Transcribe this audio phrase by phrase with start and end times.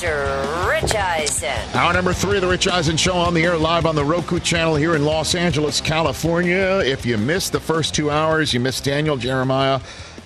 [0.00, 1.74] It's Rich Eisen.
[1.74, 4.38] Hour number three of the Rich Eisen Show on the air live on the Roku
[4.38, 6.80] channel here in Los Angeles, California.
[6.84, 9.80] If you missed the first two hours, you missed Daniel Jeremiah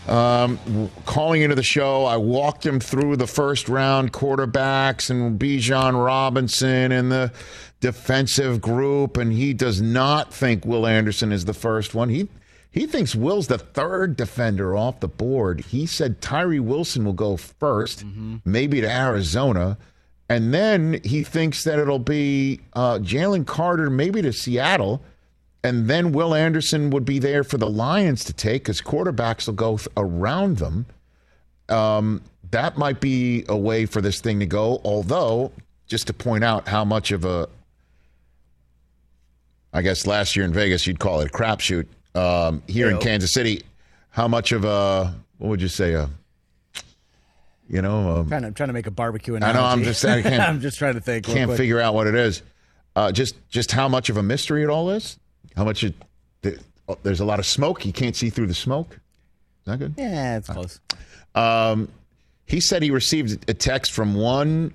[0.08, 2.04] um, calling into the show.
[2.04, 7.32] I walked him through the first round quarterbacks and Bijan Robinson and the
[7.80, 12.10] defensive group, and he does not think Will Anderson is the first one.
[12.10, 12.28] He
[12.72, 15.60] he thinks Will's the third defender off the board.
[15.60, 19.76] He said Tyree Wilson will go 1st maybe to Arizona.
[20.30, 25.02] And then he thinks that it'll be uh, Jalen Carter, maybe to Seattle.
[25.62, 29.54] And then Will Anderson would be there for the Lions to take because quarterbacks will
[29.54, 30.86] go th- around them.
[31.68, 34.80] Um, that might be a way for this thing to go.
[34.82, 35.52] Although,
[35.86, 37.50] just to point out how much of a,
[39.74, 41.86] I guess last year in Vegas you'd call it a crapshoot.
[42.14, 43.62] Um, here in Kansas City,
[44.10, 46.08] how much of a what would you say a,
[47.68, 50.04] you know, a, Trying to trying to make a barbecue and I know, I'm just-
[50.04, 51.24] I I'm just trying to think.
[51.24, 51.56] can't quick.
[51.56, 52.42] figure out what it is.
[52.94, 55.18] Uh, just just how much of a mystery it all is.
[55.56, 55.94] How much it,
[56.88, 57.86] oh, there's a lot of smoke.
[57.86, 58.92] You can't see through the smoke.
[58.94, 59.94] Is that good?
[59.96, 60.80] Yeah, it's close.
[61.34, 61.88] Um,
[62.44, 64.74] he said he received a text from one,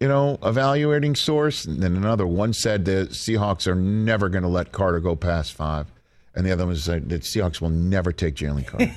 [0.00, 4.48] you know, evaluating source, and then another one said the Seahawks are never going to
[4.48, 5.86] let Carter go past five,
[6.34, 8.92] and the other one said that Seahawks will never take Jalen Carter.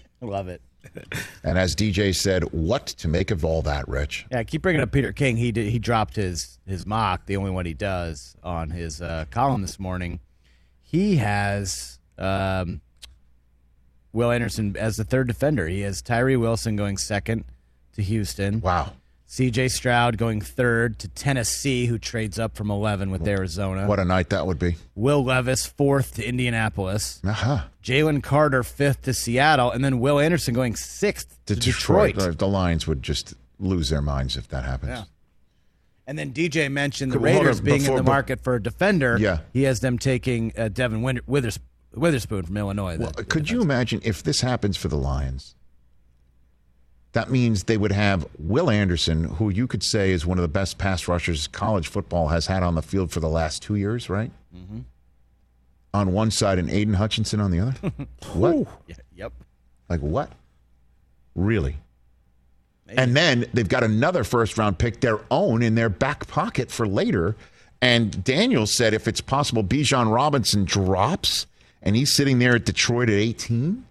[0.20, 0.62] Love it.
[1.44, 4.26] and as DJ said, what to make of all that, Rich?
[4.30, 5.36] Yeah, keep bringing up Peter King.
[5.36, 9.26] He did, he dropped his his mock, the only one he does on his uh,
[9.30, 10.20] column this morning.
[10.82, 12.80] He has um,
[14.12, 15.68] Will Anderson as the third defender.
[15.68, 17.44] He has Tyree Wilson going second
[17.92, 18.60] to Houston.
[18.60, 18.92] Wow.
[19.32, 19.68] C.J.
[19.68, 23.86] Stroud going third to Tennessee, who trades up from 11 with Arizona.
[23.86, 24.74] What a night that would be.
[24.96, 27.20] Will Levis fourth to Indianapolis.
[27.24, 27.60] Uh-huh.
[27.80, 32.16] Jalen Carter fifth to Seattle, and then Will Anderson going sixth To Detroit.
[32.16, 32.38] Detroit.
[32.40, 34.90] The Lions would just lose their minds if that happens.
[34.98, 35.04] Yeah.
[36.08, 39.16] And then DJ mentioned the Raiders being before- in the market for a defender.
[39.16, 39.38] Yeah.
[39.52, 41.60] He has them taking uh, Devon Withers-
[41.94, 42.98] Witherspoon from Illinois.
[42.98, 45.54] Well, could you imagine if this happens for the Lions?
[47.12, 50.48] That means they would have Will Anderson, who you could say is one of the
[50.48, 54.08] best pass rushers college football has had on the field for the last two years,
[54.08, 54.30] right?
[54.54, 54.80] Mm-hmm.
[55.92, 57.92] On one side and Aidan Hutchinson on the other.
[58.34, 58.66] what?
[58.86, 59.32] Yeah, yep.
[59.88, 60.30] Like what?
[61.34, 61.76] Really?
[62.88, 66.86] And then they've got another first round pick, their own, in their back pocket for
[66.86, 67.36] later.
[67.82, 71.46] And Daniel said if it's possible, Bijan Robinson drops
[71.82, 73.84] and he's sitting there at Detroit at 18.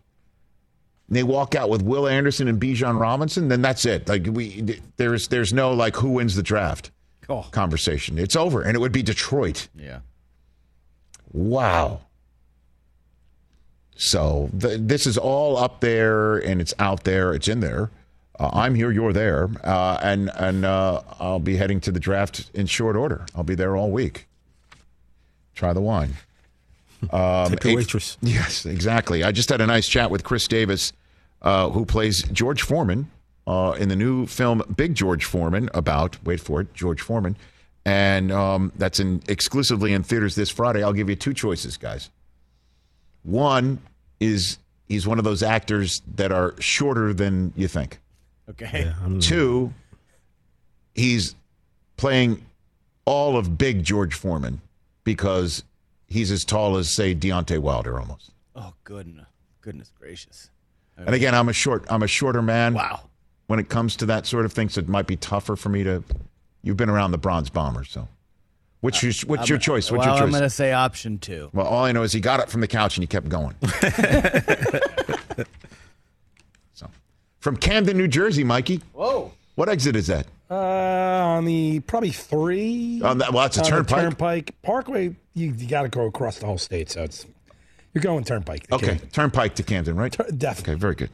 [1.11, 4.07] They walk out with Will Anderson and Bijan Robinson, then that's it.
[4.07, 6.91] Like we there's there's no like who wins the draft
[7.27, 7.47] Oh.
[7.51, 8.17] conversation.
[8.19, 8.61] It's over.
[8.61, 9.67] And it would be Detroit.
[9.75, 9.99] Yeah.
[11.31, 12.01] Wow.
[13.95, 17.33] So th- this is all up there and it's out there.
[17.33, 17.91] It's in there.
[18.39, 22.49] Uh, I'm here, you're there, uh, and and uh, I'll be heading to the draft
[22.53, 23.25] in short order.
[23.35, 24.27] I'll be there all week.
[25.55, 26.13] Try the wine.
[27.13, 28.17] Um, Tip your eight- waitress.
[28.21, 29.23] Yes, exactly.
[29.23, 30.91] I just had a nice chat with Khris Davis,
[31.41, 33.09] uh, who plays George Foreman
[33.47, 37.35] uh, in the new film Big George Foreman about wait for it George Foreman,
[37.85, 40.83] and um, that's in exclusively in theaters this Friday.
[40.83, 42.09] I'll give you two choices, guys.
[43.23, 43.79] One
[44.19, 44.57] is
[44.87, 47.99] he's one of those actors that are shorter than you think.
[48.49, 48.91] Okay.
[49.19, 49.73] Two,
[50.95, 51.35] he's
[51.97, 52.43] playing
[53.05, 54.61] all of big George Foreman
[55.03, 55.63] because
[56.07, 58.31] he's as tall as say Deontay Wilder almost.
[58.55, 59.27] Oh, goodness.
[59.61, 60.49] Goodness gracious.
[61.05, 62.73] And again, I'm a short I'm a shorter man.
[62.73, 63.01] Wow.
[63.47, 65.83] When it comes to that sort of thing, so it might be tougher for me
[65.83, 66.03] to.
[66.61, 68.07] You've been around the Bronze Bomber, so
[68.81, 69.89] what's your what's your choice?
[69.91, 71.49] What's well, your I'm going to say option two.
[71.53, 73.55] Well, all I know is he got up from the couch and he kept going.
[76.73, 76.89] so,
[77.39, 78.81] from Camden, New Jersey, Mikey.
[78.93, 79.31] Whoa.
[79.55, 80.27] What exit is that?
[80.51, 83.01] Uh, on the probably three.
[83.03, 84.01] On that- well, that's a turnpike.
[84.01, 85.15] Turnpike Parkway.
[85.33, 87.25] You, you got to go across the whole state, so it's
[87.93, 88.67] you're going Turnpike.
[88.71, 89.09] Okay, Camden.
[89.09, 90.11] Turnpike to Camden, right?
[90.37, 90.73] definitely.
[90.73, 91.09] Okay, very good.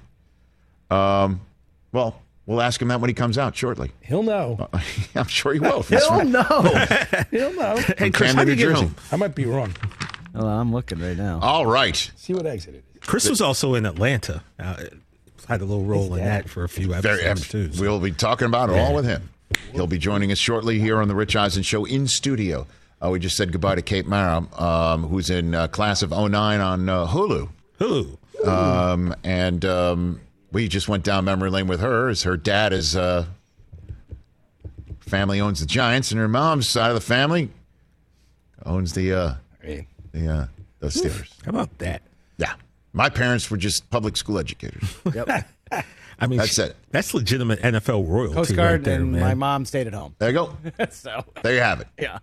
[0.89, 1.41] Um,
[1.91, 3.91] well, we'll ask him that when he comes out shortly.
[4.01, 4.69] He'll know.
[5.16, 5.81] I'm sure he will.
[5.83, 6.43] He'll know.
[7.31, 7.77] He'll know.
[7.77, 8.81] From Chris, Camden, how'd New you get Jersey.
[8.85, 8.95] home?
[9.11, 9.75] I might be wrong.
[10.33, 11.39] well, I'm looking right now.
[11.41, 11.95] All right.
[12.16, 12.99] See what exit it is.
[13.07, 14.43] Khris was also in Atlanta.
[14.59, 14.83] Uh,
[15.47, 17.71] had a little role in that for a few Very, episodes too.
[17.73, 19.29] so- we'll be talking about it all with him.
[19.73, 22.66] He'll be joining us shortly here on the Rich Eisen Show in studio.
[23.03, 26.31] Uh, we just said goodbye to Kate Mara, um, who's in uh, class of 09
[26.61, 27.49] on uh, Hulu.
[27.79, 28.17] Hulu.
[28.47, 30.21] Um, and um,
[30.51, 33.25] we just went down memory lane with her as her dad is uh,
[34.99, 37.49] family owns the Giants, and her mom's side of the family
[38.65, 39.33] owns the uh,
[39.63, 40.45] I mean, the uh,
[40.79, 41.33] the Steelers.
[41.43, 42.01] How about that?
[42.37, 42.53] Yeah,
[42.93, 44.83] my parents were just public school educators.
[45.13, 45.47] Yep.
[46.17, 46.77] I mean, That's it.
[46.91, 49.21] That's legitimate NFL royalty Coast right Guard there, and man.
[49.21, 50.15] my mom stayed at home.
[50.17, 50.57] There you go.
[50.91, 51.87] so There you have it.
[51.99, 52.19] yeah.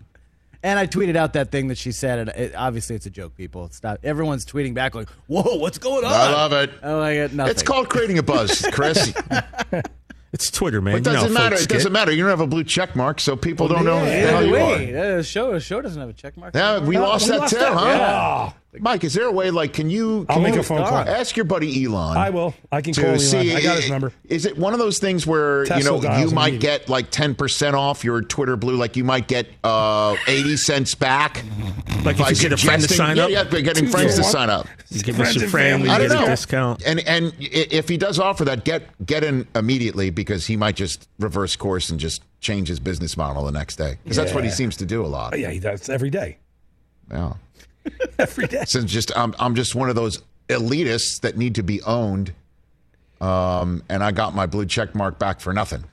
[0.64, 3.36] And I tweeted out that thing that she said, and it, obviously it's a joke.
[3.36, 3.98] People, it's not.
[4.04, 6.70] Everyone's tweeting back like, "Whoa, what's going on?" I love it.
[6.82, 7.50] I'm like, nothing.
[7.50, 9.12] It's called creating a buzz, Chris.
[10.32, 10.96] It's Twitter, man.
[10.96, 11.56] It doesn't how matter.
[11.56, 11.92] folks It doesn't get.
[11.92, 12.12] matter.
[12.12, 14.46] You don't have a blue check mark, so people don't know who the Hey, hell
[14.46, 15.18] you wait, are.
[15.18, 16.54] uh, show show doesn't have a check mark.
[16.54, 17.72] Yeah, we No, lost we that lost too, that.
[17.74, 18.52] huh?
[18.74, 18.78] Yeah.
[18.80, 20.24] Mike, is there a way like can you?
[20.30, 20.96] I'll can make you a phone call.
[20.96, 22.16] Ask your buddy Elon.
[22.16, 22.54] I will.
[22.70, 23.20] I can to call Elon.
[23.20, 23.54] see.
[23.54, 24.12] I got his number.
[24.24, 27.34] Is it one of those things where Tesla you know you might get like ten
[27.34, 28.76] percent off your Twitter Blue?
[28.76, 31.44] Like you might get uh, eighty cents back.
[32.04, 34.24] Like if you get a friend to suggesting- sign yeah, up, Yeah, getting friends to
[34.24, 34.66] sign up.
[34.88, 36.02] you give Friends us your and family, family.
[36.04, 36.82] you get don't a discount.
[36.86, 41.08] And and if he does offer that, get get in immediately because he might just
[41.18, 44.50] reverse course and just change his business model the next day because that's what he
[44.50, 45.34] seems to do a lot.
[45.34, 46.38] Oh, yeah, he does every day.
[47.10, 47.34] Yeah.
[48.18, 48.64] Every day.
[48.66, 52.32] Since just I'm I'm just one of those elitists that need to be owned.
[53.20, 55.84] Um, and I got my blue check mark back for nothing.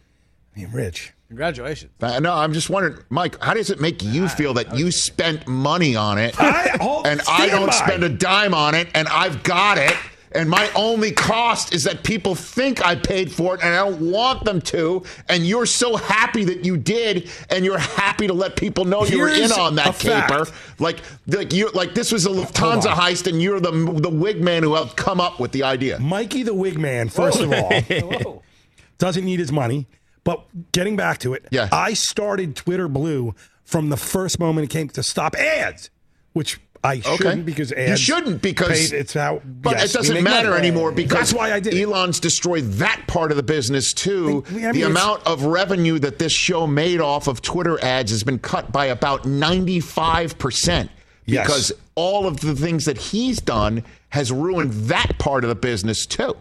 [0.55, 1.13] I mean, Rich.
[1.27, 1.91] Congratulations.
[2.01, 5.47] Uh, No, I'm just wondering, Mike, how does it make you feel that you spent
[5.47, 7.71] money on it I- and I don't by.
[7.73, 9.95] spend a dime on it and I've got it
[10.31, 14.11] and my only cost is that people think I paid for it and I don't
[14.11, 18.55] want them to and you're so happy that you did and you're happy to let
[18.55, 20.79] people know you were in on that caper fact.
[20.79, 20.97] like
[21.27, 24.75] like you like this was a Lufthansa heist and you're the the wig man who
[24.75, 25.99] helped come up with the idea.
[25.99, 28.43] Mikey the wig man, first of all,
[28.97, 29.87] doesn't need his money.
[30.23, 30.43] But
[30.73, 31.69] getting back to it, Yeah.
[31.71, 33.33] I started Twitter Blue
[33.63, 35.89] from the first moment it came to stop ads,
[36.33, 37.89] which I shouldn't because ads.
[37.89, 39.41] you shouldn't because it's how.
[39.43, 40.67] But yes, it doesn't matter money.
[40.67, 41.73] anymore because that's why I did.
[41.73, 41.81] it.
[41.83, 44.43] Elon's destroyed that part of the business too.
[44.47, 48.23] I mean, the amount of revenue that this show made off of Twitter ads has
[48.23, 50.89] been cut by about ninety-five percent
[51.25, 51.45] Yes.
[51.45, 56.05] because all of the things that he's done has ruined that part of the business
[56.07, 56.33] too.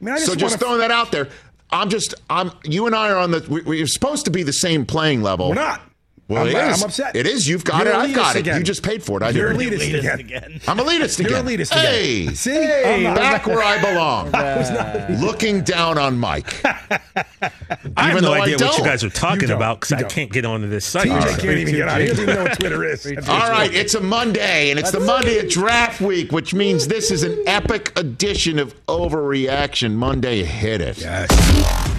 [0.00, 1.28] I mean, I so just just throwing that out there.
[1.70, 4.52] I'm just I'm you and I are on the we, we're supposed to be the
[4.52, 5.48] same playing level.
[5.48, 5.82] We're not.
[6.30, 6.80] Well, I'm, it is.
[6.82, 7.16] I'm upset.
[7.16, 7.48] It is.
[7.48, 7.98] You've got You're it.
[7.98, 8.58] I've got elitist it.
[8.58, 9.24] You just paid for it.
[9.24, 9.78] I You're didn't.
[9.80, 10.60] elitist again.
[10.68, 11.30] I'm elitist again.
[11.32, 11.58] You're again.
[11.58, 11.84] elitist again.
[11.84, 12.50] Hey, See?
[12.52, 14.32] hey, I'm back where I belong.
[14.34, 16.64] I was not- Looking down on Mike.
[16.64, 17.00] I
[17.40, 20.30] have Even no though I idea what you guys are talking about because I can't
[20.32, 21.08] get onto this site.
[21.08, 22.00] TJ So- can't even get out.
[22.00, 23.06] He doesn't even know what Twitter is.
[23.28, 27.10] All right, it's a Monday, and it's the Monday of draft week, which means this
[27.10, 30.44] is an epic edition of Overreaction Monday.
[30.44, 30.98] Hit it.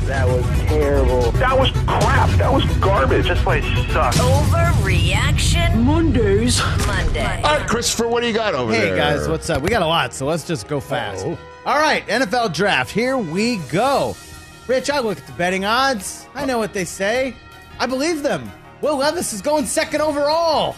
[0.06, 1.32] That was terrible.
[1.34, 2.30] That was crap.
[2.38, 3.28] That was garbage.
[3.28, 3.64] This place
[3.94, 4.18] sucks.
[4.18, 6.60] Overreaction Mondays.
[6.88, 7.42] Monday.
[7.44, 8.82] All right, Christopher, what do you got over here?
[8.82, 8.98] Hey there?
[8.98, 9.62] guys, what's up?
[9.62, 11.26] We got a lot, so let's just go fast.
[11.26, 12.92] All right, NFL draft.
[12.92, 14.16] Here we go.
[14.68, 16.28] Rich, I look at the betting odds.
[16.34, 17.36] I know what they say.
[17.80, 18.52] I believe them.
[18.82, 20.76] Will Levis is going second overall.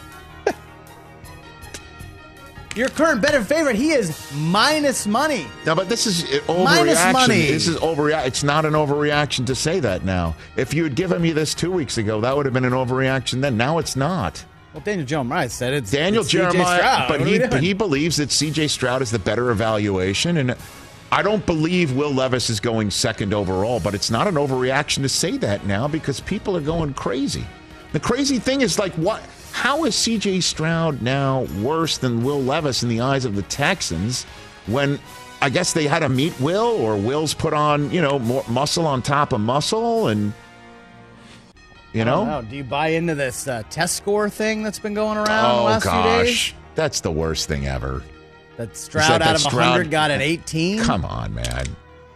[2.76, 5.46] Your current better favorite, he is minus money.
[5.66, 6.64] No, but this is uh, overreaction.
[6.64, 7.42] Minus money.
[7.42, 8.26] This is overreaction.
[8.26, 10.36] It's not an overreaction to say that now.
[10.56, 13.42] If you had given me this two weeks ago, that would have been an overreaction
[13.42, 13.58] then.
[13.58, 14.44] Now it's not.
[14.74, 17.62] Well, Daniel Jeremiah said it's Daniel it's Jeremiah, but he doing?
[17.62, 18.70] he believes that C.J.
[18.70, 20.56] Stroud is the better evaluation, and
[21.12, 23.80] I don't believe Will Levis is going second overall.
[23.80, 27.46] But it's not an overreaction to say that now because people are going crazy.
[27.92, 29.22] The crazy thing is like what?
[29.54, 30.42] How is C.J.
[30.42, 34.24] Stroud now worse than Will Levis in the eyes of the Texans
[34.66, 35.00] when?
[35.42, 38.88] I guess they had to meet Will, or Will's put on, you know, more muscle
[38.88, 40.32] on top of muscle, and
[41.92, 42.42] you know, know.
[42.42, 45.64] Do you buy into this uh, test score thing that's been going around the oh
[45.66, 46.28] last few days?
[46.30, 48.02] gosh, that's the worst thing ever.
[48.58, 50.80] That Stroud that out of Stroud- 100 got an 18.
[50.80, 51.66] Come on, man.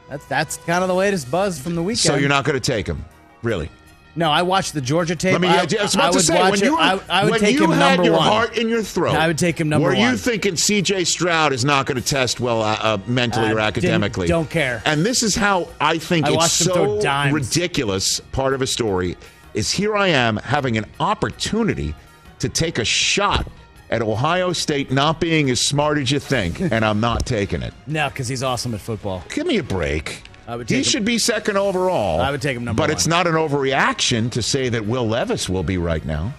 [0.09, 1.99] That's that's kind of the latest buzz from the weekend.
[1.99, 3.03] So you're not going to take him,
[3.43, 3.69] really?
[4.17, 5.33] No, I watched the Georgia tape.
[5.33, 5.47] Let me.
[5.47, 6.63] I, I, was I to say when it.
[6.63, 8.27] you were, I, I would when take you him had number your one.
[8.27, 9.15] heart in your throat.
[9.15, 9.95] I would take him number one.
[9.95, 11.03] Were you thinking C.J.
[11.03, 14.27] Stroud is not going to test well uh, uh, mentally or academically?
[14.27, 14.81] don't care.
[14.85, 18.19] And this is how I think it's watched him throw so ridiculous.
[18.31, 19.17] Part of a story
[19.53, 21.93] is here I am having an opportunity
[22.39, 23.47] to take a shot
[23.91, 27.73] at Ohio State not being as smart as you think, and I'm not taking it.
[27.85, 29.23] No, because he's awesome at football.
[29.29, 30.23] Give me a break.
[30.67, 32.21] He him- should be second overall.
[32.21, 32.87] I would take him number one.
[32.87, 32.97] But one.
[32.97, 36.33] it's not an overreaction to say that Will Levis will be right now.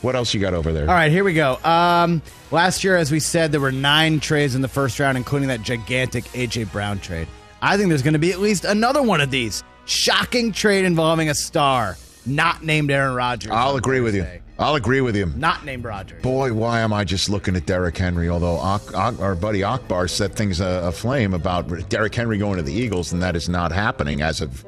[0.00, 0.88] What else you got over there?
[0.88, 1.58] All right, here we go.
[1.64, 5.48] Um, last year, as we said, there were nine trades in the first round, including
[5.48, 7.26] that gigantic AJ Brown trade.
[7.62, 11.30] I think there's going to be at least another one of these shocking trade involving
[11.30, 13.50] a star not named Aaron Rodgers.
[13.52, 14.26] I'll agree with you.
[14.58, 15.26] I'll agree with you.
[15.36, 16.22] Not named Rodgers.
[16.22, 18.28] Boy, why am I just looking at Derrick Henry?
[18.28, 22.62] Although Ak- Ak- our buddy Akbar set things a- aflame about Derrick Henry going to
[22.62, 24.64] the Eagles, and that is not happening as of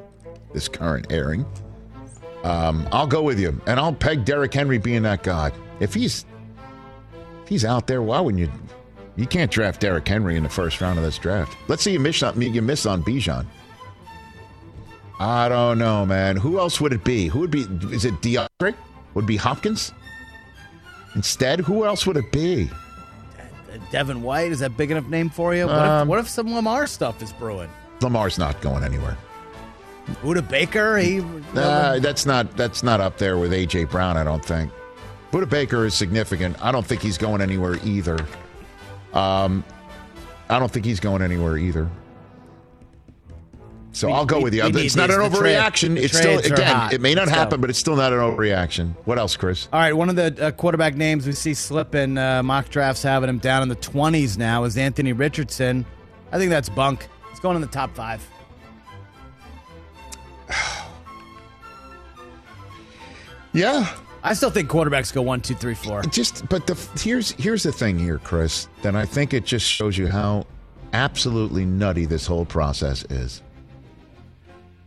[0.53, 1.45] this current airing.
[2.43, 5.51] Um, I'll go with you, and I'll peg Derrick Henry being that guy.
[5.79, 6.25] If he's
[7.43, 8.51] if he's out there, why wouldn't you?
[9.15, 11.57] You can't draft Derrick Henry in the first round of this draft.
[11.69, 13.45] Let's see you miss on you miss on Bijan.
[15.19, 16.35] I don't know, man.
[16.35, 17.27] Who else would it be?
[17.27, 17.61] Who would be?
[17.91, 18.75] Is it DeAndre?
[19.17, 19.93] Would be Hopkins?
[21.15, 22.69] Instead, who else would it be?
[23.89, 25.65] Devin White is that big enough name for you?
[25.65, 27.67] What, Um, if, what if some Lamar stuff is brewing?
[28.01, 29.17] Lamar's not going anywhere.
[30.21, 31.21] Budda Baker, he
[31.55, 34.17] Uh, that's not that's not up there with AJ Brown.
[34.17, 34.71] I don't think.
[35.31, 36.55] Budda Baker is significant.
[36.63, 38.19] I don't think he's going anywhere either.
[39.13, 39.63] Um,
[40.47, 41.89] I don't think he's going anywhere either.
[43.97, 44.61] So We- I'll go we- with you.
[44.69, 45.39] we It's not an these.
[45.39, 45.95] Trade- overreaction.
[45.95, 46.75] the it's still again.
[46.75, 46.93] hot.
[46.93, 47.37] It may not Let's go.
[47.39, 48.93] happen, but it's still not an overreaction.
[49.05, 49.67] What else, Chris?
[49.73, 53.27] All right, one of the uh, quarterback names we see slipping uh, mock drafts having
[53.27, 55.83] him down in the 20s now is Anthony Richardson.
[56.31, 57.07] I think that's bunk.
[57.31, 58.21] He's going in the top five.
[63.53, 63.91] Yeah,
[64.23, 66.03] I still think quarterbacks go one, two, three, four.
[66.03, 68.67] just but the here's here's the thing here, Chris.
[68.81, 70.45] Then I think it just shows you how
[70.93, 73.41] absolutely nutty this whole process is.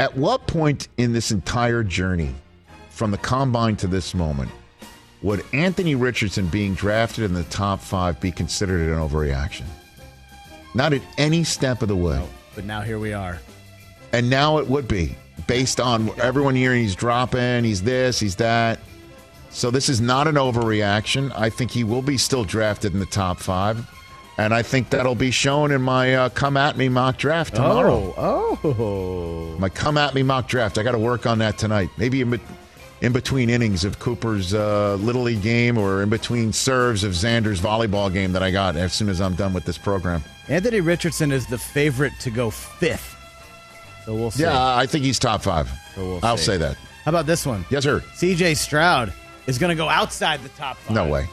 [0.01, 2.35] At what point in this entire journey,
[2.89, 4.51] from the combine to this moment,
[5.21, 9.67] would Anthony Richardson being drafted in the top five be considered an overreaction?
[10.75, 12.27] Not at any step of the way.
[12.55, 13.41] But now here we are.
[14.15, 15.17] And now it would be
[15.47, 18.79] based on everyone hearing he's dropping, he's this, he's that.
[19.51, 21.31] So this is not an overreaction.
[21.37, 23.87] I think he will be still drafted in the top five.
[24.41, 28.15] And I think that'll be shown in my uh, come at me mock draft tomorrow.
[28.17, 29.59] Oh, oh.
[29.59, 30.79] My come at me mock draft.
[30.79, 31.91] I got to work on that tonight.
[31.99, 32.41] Maybe in, bet
[33.03, 37.61] in between innings of Cooper's uh, Little League game or in between serves of Xander's
[37.61, 40.25] volleyball game that I got as soon as I'm done with this program.
[40.49, 43.15] Anthony Richardson is the favorite to go fifth.
[44.07, 44.45] So we'll see.
[44.45, 45.71] Yeah, I think he's top five.
[45.95, 46.79] So we'll I'll say that.
[47.05, 47.67] How about this one?
[47.69, 48.01] Yes, sir.
[48.15, 49.13] CJ Stroud
[49.47, 50.95] is going to go outside the top five.
[50.95, 51.27] No way.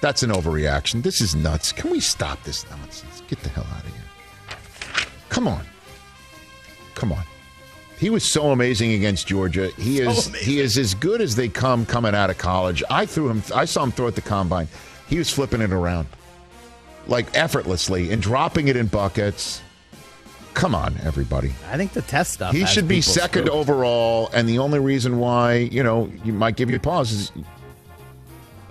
[0.00, 1.02] That's an overreaction.
[1.02, 1.72] This is nuts.
[1.72, 3.22] Can we stop this nonsense?
[3.28, 5.06] Get the hell out of here.
[5.28, 5.64] Come on.
[6.94, 7.22] Come on.
[7.98, 9.68] He was so amazing against Georgia.
[9.76, 10.48] He So is amazing.
[10.48, 12.82] he is as good as they come coming out of college.
[12.88, 14.68] I threw him I saw him throw at the combine.
[15.08, 16.08] He was flipping it around.
[17.06, 19.60] Like effortlessly and dropping it in buckets.
[20.54, 21.52] Come on, everybody.
[21.70, 22.52] I think the test stuff.
[22.54, 23.56] He should be second spooked.
[23.56, 27.32] overall, and the only reason why, you know, you might give you pause is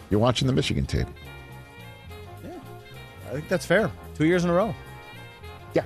[0.10, 1.08] you're watching the Michigan tape.
[3.30, 3.92] I think that's fair.
[4.16, 4.74] Two years in a row.
[5.74, 5.86] Yeah.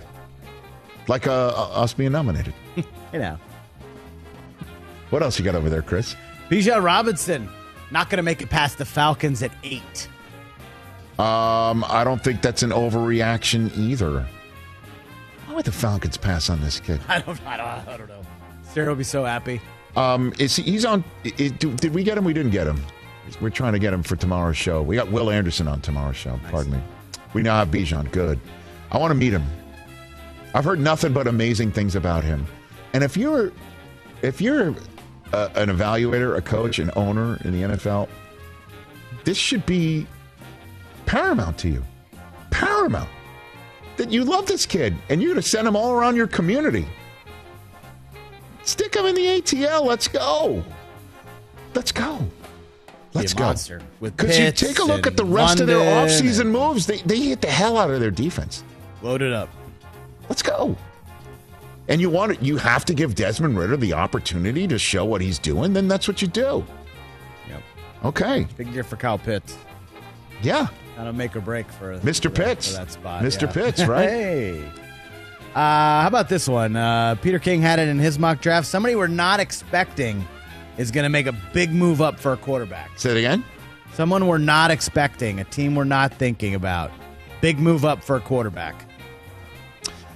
[1.08, 2.54] Like uh, uh, us being nominated.
[3.14, 3.38] You know.
[5.12, 6.16] What else you got over there, Chris?
[6.50, 7.48] Bijan Robinson
[7.92, 10.08] not going to make it past the Falcons at eight.
[11.20, 14.26] Um, I don't think that's an overreaction either.
[15.46, 17.00] Why would the Falcons pass on this kid?
[17.08, 17.40] I don't.
[17.46, 17.68] I don't.
[17.88, 18.24] I don't know.
[18.64, 19.62] Sarah will be so happy.
[19.96, 21.04] Um, is he, he's on?
[21.24, 22.24] i- i- do- did we get him?
[22.24, 22.82] We didn't get him.
[23.42, 24.82] We're trying to get him for tomorrow's show.
[24.82, 26.40] We got Will Anderson on tomorrow's show.
[26.50, 26.80] Pardon me.
[27.34, 28.12] We now have Bijan.
[28.12, 28.40] Good.
[28.92, 29.44] I want to meet him.
[30.54, 32.46] I've heard nothing but amazing things about him.
[32.94, 33.52] And if you're,
[34.22, 34.75] if you're
[35.32, 38.08] a, an evaluator, a coach, an owner in the NFL,
[39.24, 40.06] this should be
[41.06, 41.84] paramount to you.
[42.52, 43.10] Paramount
[43.98, 46.86] that you love this kid and you're going to send him all around your community.
[48.63, 49.86] Stick him in the ATL.
[49.86, 50.63] Let's go.
[51.74, 52.25] Let's go.
[53.13, 53.53] Let's a go.
[54.01, 56.88] Because you take a look at the rest of their London offseason moves.
[56.88, 58.63] They, they hit the hell out of their defense.
[59.01, 59.50] Load it up.
[60.29, 60.75] Let's go.
[61.88, 65.22] And you want it, you have to give Desmond Ridder the opportunity to show what
[65.22, 66.65] he's doing, then that's what you do.
[67.50, 67.62] Yep.
[68.05, 68.48] Okay.
[68.58, 69.58] Big year for Kyle Pitts.
[70.41, 70.67] Yeah.
[70.98, 72.24] Not a make or break for Mr.
[72.24, 72.67] for that- Pitts.
[72.72, 73.24] for that spot.
[73.24, 73.41] Mr.
[73.43, 73.51] yeah.
[73.51, 74.10] Pitts, right?
[74.10, 74.72] hey.
[75.53, 76.75] Uh, how about this one?
[76.75, 78.65] Uh, Peter King had it in his mock draft.
[78.65, 80.25] Somebody we're not expecting
[80.77, 82.92] is going to make a big move up for a quarterback.
[82.98, 83.44] Say it again.
[83.94, 86.92] Someone we're not expecting, a team we're not thinking about.
[87.42, 88.86] Big move up for a quarterback.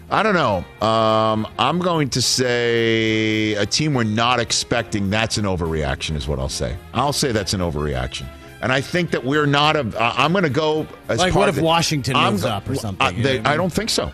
[0.09, 0.87] I don't know.
[0.87, 5.09] Um, I'm going to say a team we're not expecting.
[5.09, 6.77] That's an overreaction, is what I'll say.
[6.93, 8.25] I'll say that's an overreaction.
[8.61, 9.81] And I think that we're not a.
[9.81, 12.75] Uh, I'm going to go as Like, what if the- Washington I'm moves up or
[12.75, 13.05] something?
[13.05, 14.11] I, they- I I don't think so.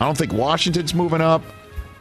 [0.00, 1.42] I don't think Washington's moving up.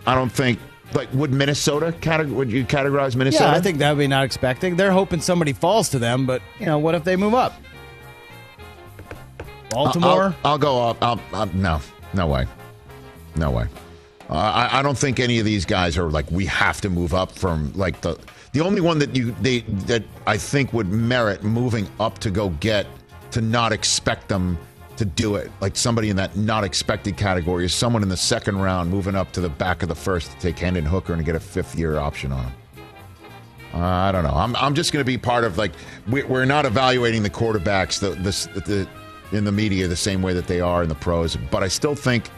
[0.07, 0.57] I don't think.
[0.93, 3.45] Like, would Minnesota categ- Would you categorize Minnesota?
[3.45, 4.75] Yeah, I think that would be not expecting.
[4.75, 7.53] They're hoping somebody falls to them, but you know, what if they move up?
[9.69, 10.35] Baltimore.
[10.43, 10.97] I'll, I'll go up.
[11.01, 11.81] I'll, i no,
[12.13, 12.45] no way,
[13.35, 13.67] no way.
[14.29, 17.13] Uh, I, I don't think any of these guys are like we have to move
[17.13, 18.17] up from like the
[18.53, 22.49] the only one that you they that I think would merit moving up to go
[22.49, 22.87] get
[23.31, 24.57] to not expect them
[24.97, 28.57] to do it like somebody in that not expected category is someone in the second
[28.59, 31.35] round moving up to the back of the first to take Hendon Hooker and get
[31.35, 32.53] a fifth year option on him.
[33.73, 34.33] Uh, I don't know.
[34.33, 35.73] I'm, I'm just going to be part of like
[36.07, 38.87] we, we're not evaluating the quarterbacks the, the the
[39.35, 41.95] in the media the same way that they are in the pros, but I still
[41.95, 42.29] think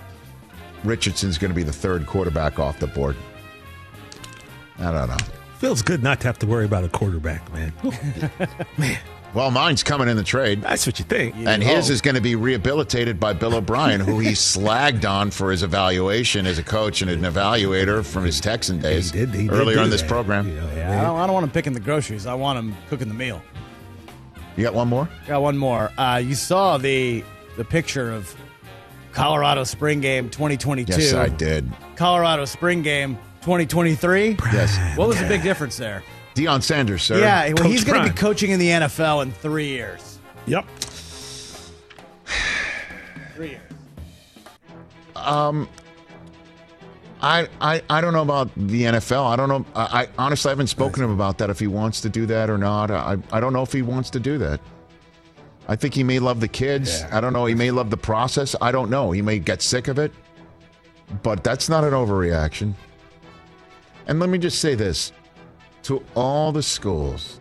[0.83, 3.15] Richardson's going to be the third quarterback off the board.
[4.79, 5.17] I don't know.
[5.57, 7.73] Feels good not to have to worry about a quarterback, man.
[8.77, 8.97] man.
[9.33, 10.61] Well, mine's coming in the trade.
[10.61, 11.35] That's what you think.
[11.37, 15.51] And his is going to be rehabilitated by Bill O'Brien, who he slagged on for
[15.51, 19.49] his evaluation as a coach and an evaluator from his Texan days He did- he
[19.49, 20.47] earlier do on this that, program.
[20.47, 20.69] you know.
[20.75, 22.25] Yeah, I don't, I don't want him picking the groceries.
[22.25, 23.41] I want him cooking the meal.
[24.55, 25.07] You got one more?
[25.27, 25.91] Got one more.
[25.97, 27.23] Uh, you saw the
[27.57, 28.35] the picture of
[29.11, 30.93] Colorado Spring Game 2022.
[30.99, 31.71] Yes, I did.
[31.95, 34.37] Colorado Spring Game 2023.
[34.51, 34.97] Yes.
[34.97, 36.01] What was the big difference there?
[36.37, 37.19] Deion Sanders, sir.
[37.19, 40.19] Yeah, well, he's going to be coaching in the NFL in three years.
[40.45, 40.65] Yep.
[43.35, 43.61] Three years.
[45.15, 45.67] Um,
[47.21, 49.25] I, I, I don't know about the NFL.
[49.25, 49.65] I don't know.
[49.75, 52.25] I, I honestly I haven't spoken to him about that if he wants to do
[52.27, 52.91] that or not.
[52.91, 54.59] I, I don't know if he wants to do that.
[55.67, 57.03] I think he may love the kids.
[57.11, 57.45] I don't know.
[57.45, 58.55] He may love the process.
[58.61, 59.11] I don't know.
[59.11, 60.13] He may get sick of it.
[61.23, 62.73] But that's not an overreaction.
[64.07, 65.11] And let me just say this
[65.87, 67.39] to all the schools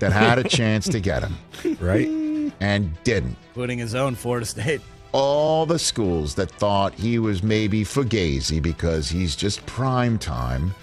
[0.00, 1.36] that had a chance to get him
[1.80, 2.08] Right?
[2.60, 4.80] and didn't Including his own Florida State.
[5.12, 10.74] all the schools that thought he was maybe fugazi because he's just prime time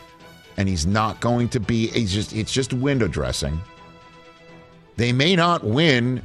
[0.57, 3.59] and he's not going to be he's just it's just window dressing
[4.97, 6.21] they may not win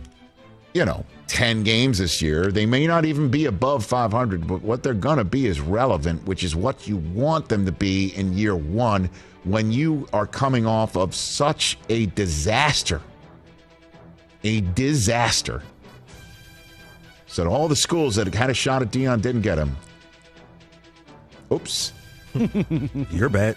[0.74, 4.82] you know 10 games this year they may not even be above 500 but what
[4.82, 8.32] they're going to be is relevant which is what you want them to be in
[8.32, 9.08] year 1
[9.44, 13.00] when you are coming off of such a disaster
[14.44, 15.62] a disaster
[17.30, 19.76] so all the schools that had a shot at Deion didn't get him.
[21.52, 21.92] Oops.
[23.12, 23.56] Your bet.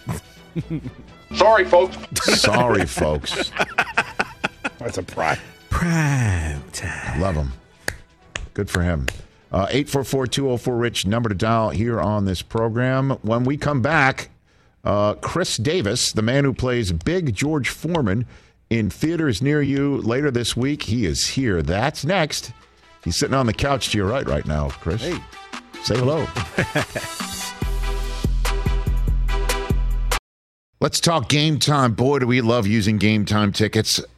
[1.33, 1.97] Sorry, folks.
[2.39, 3.51] Sorry, folks.
[4.77, 5.39] That's a pride.
[5.83, 7.19] Prime time.
[7.19, 7.51] Love him.
[8.53, 9.07] Good for him.
[9.51, 13.09] Uh, 844-204-RICH, number to dial here on this program.
[13.21, 14.29] When we come back,
[14.85, 18.25] uh, Khris Davis, the man who plays Big George Foreman
[18.69, 21.61] in theaters near you later this week, he is here.
[21.61, 22.53] That's next.
[23.03, 25.01] He's sitting on the couch to your right right now, Chris.
[25.01, 25.19] Hey.
[25.83, 26.19] Say hello.
[30.79, 31.93] Let's talk game time.
[31.93, 33.99] Boy, do we love using game time tickets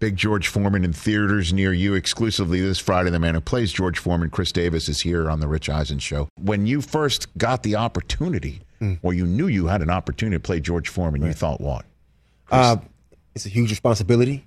[0.00, 3.10] Big George Foreman in theaters near you exclusively this Friday.
[3.10, 6.30] The man who plays George Foreman, Khris Davis, is here on the Rich Eisen Show.
[6.40, 8.94] When you first got the opportunity, hmm.
[9.02, 11.84] or you knew you had an opportunity to play George Foreman, you thought what?
[12.50, 12.78] Uh,
[13.34, 14.46] it's a huge responsibility.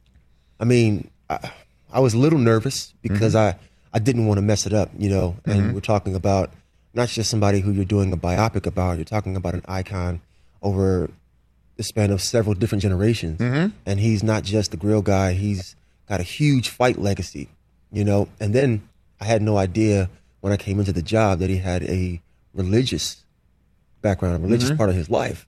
[0.59, 1.51] I mean, I,
[1.91, 3.55] I was a little nervous because mm-hmm.
[3.55, 3.59] I,
[3.93, 5.37] I didn't want to mess it up, you know.
[5.45, 5.73] And mm-hmm.
[5.73, 6.51] we're talking about
[6.95, 10.19] not just somebody who you're doing a biopic about, you're talking about an icon
[10.63, 11.11] over
[11.75, 13.39] the span of several different generations.
[13.39, 13.75] Mm-hmm.
[13.85, 15.75] And he's not just the grill guy, he's
[16.07, 17.49] got a huge fight legacy,
[17.91, 18.27] you know.
[18.39, 18.87] And then
[19.19, 20.09] I had no idea
[20.41, 22.21] when I came into the job that he had a
[22.53, 23.23] religious
[24.01, 24.77] background, a religious mm-hmm.
[24.77, 25.47] part of his life.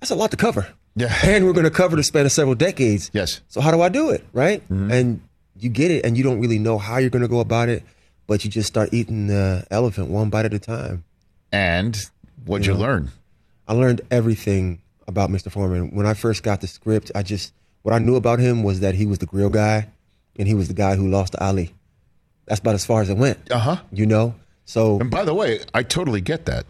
[0.00, 0.68] That's a lot to cover.
[0.94, 1.14] Yeah.
[1.24, 3.10] And we're going to cover the span of several decades.
[3.12, 3.40] Yes.
[3.48, 4.62] So how do I do it, right?
[4.64, 4.90] Mm-hmm.
[4.90, 5.20] And
[5.56, 7.82] you get it, and you don't really know how you're going to go about it,
[8.26, 11.04] but you just start eating the elephant one bite at a time.
[11.50, 11.98] And
[12.44, 13.10] what'd you learn?
[13.66, 15.50] I learned everything about Mr.
[15.50, 15.90] Foreman.
[15.96, 18.94] When I first got the script, I just what I knew about him was that
[18.94, 19.88] he was the grill guy,
[20.38, 21.74] and he was the guy who lost to Ali.
[22.46, 23.50] That's about as far as it went.
[23.50, 23.76] Uh huh.
[23.90, 24.34] You know.
[24.64, 26.66] So And by the way, I totally get that.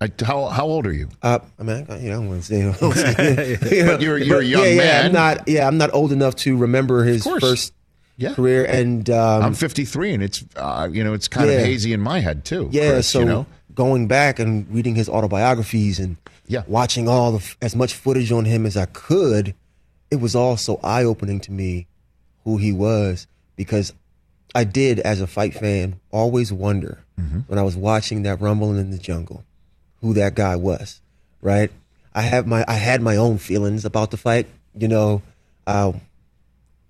[0.00, 1.08] I, how how old are you?
[1.22, 4.44] Uh, I mean, I, you know, I don't want to say, But you're- you're a
[4.44, 5.06] young yeah, yeah, man.
[5.06, 7.72] I'm not, yeah, I'm not old enough to remember his first
[8.18, 8.34] Yeah.
[8.34, 11.56] career, and um, I'm 53, and it's uh, you know it's kind Yeah.
[11.58, 12.68] of hazy in my head too.
[12.72, 12.90] yeah.
[12.90, 13.46] Chris, so you know?
[13.76, 16.16] Going back and reading his autobiographies and
[16.48, 16.62] Yeah.
[16.66, 19.54] watching all the as much footage on him as I could,
[20.10, 21.86] it was all so eye opening to me
[22.44, 23.92] who he was because
[24.54, 27.40] I did, as a fight fan, always wonder Mm-hmm.
[27.46, 29.42] when I was watching that rumbling in the jungle,
[30.02, 31.00] who that guy was.
[31.40, 31.70] Right?
[32.14, 34.46] I have my I had my own feelings about the fight.
[34.74, 35.22] You know,
[35.66, 35.92] uh,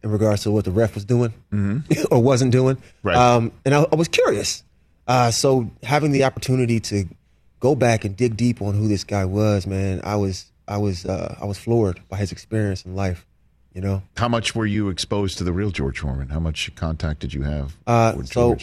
[0.02, 1.32] in regards to what the ref was doing
[2.10, 2.76] or wasn't doing.
[2.76, 3.08] Mm-hmm.
[3.08, 3.16] Right.
[3.16, 4.64] Um, and I, I was curious.
[5.06, 7.06] Uh, so having the opportunity to
[7.60, 11.06] go back and dig deep on who this guy was, man, I was I was
[11.06, 13.24] uh, I was floored by his experience in life.
[13.74, 14.02] You know.
[14.16, 16.30] How much were you exposed to the real George Foreman?
[16.30, 18.56] How much contact did you have Uh, so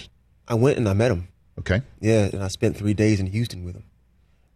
[0.48, 1.28] I went and I met him.
[1.60, 1.84] Okay.
[2.02, 3.84] Yeah, and I spent three days in Houston with him,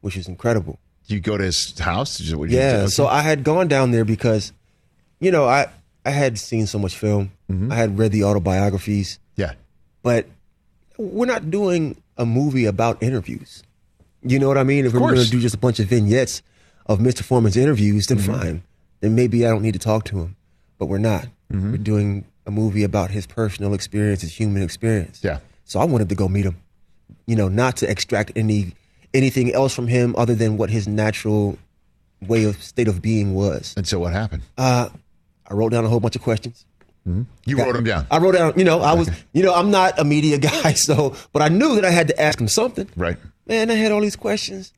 [0.02, 0.80] which is incredible.
[1.08, 2.17] Did you go to his house?
[2.17, 2.78] Did you- what did Yeah.
[2.82, 2.88] Okay.
[2.88, 4.52] So I had gone down there because,
[5.19, 5.67] you know, I
[6.04, 7.32] I had seen so much film.
[7.52, 7.71] Mm-hmm.
[7.71, 9.54] I had read the autobiographies, yeah.
[10.02, 10.26] but
[10.97, 13.63] we're not doing a movie about interviews.
[14.23, 14.86] You know what I mean?
[14.86, 16.41] If we're going to do just a bunch of vignettes
[16.88, 17.21] of Mr.
[17.23, 18.33] Foreman's interviews, then Mm-hmm.
[18.33, 18.63] fine.
[19.01, 20.36] Then maybe I don't need to talk to him.
[20.79, 21.27] But we're not.
[21.51, 21.71] Mm-hmm.
[21.71, 25.21] We're doing a movie about his personal experience, his human experience.
[25.23, 25.39] Yeah.
[25.65, 26.57] So I wanted to go meet him.
[27.25, 28.73] You know, not to extract any
[29.13, 31.57] anything else from him other than what his natural
[32.27, 33.73] way of state of being was.
[33.77, 34.43] And so what happened?
[34.57, 34.89] Uh,
[35.47, 36.65] I wrote down a whole bunch of questions.
[37.45, 38.07] You wrote him down.
[38.11, 41.15] I wrote down, you know, I was, you know, I'm not a media guy, so,
[41.33, 42.89] but I knew that I had to ask him something.
[42.95, 43.17] Right.
[43.45, 44.73] Man, I had all these questions.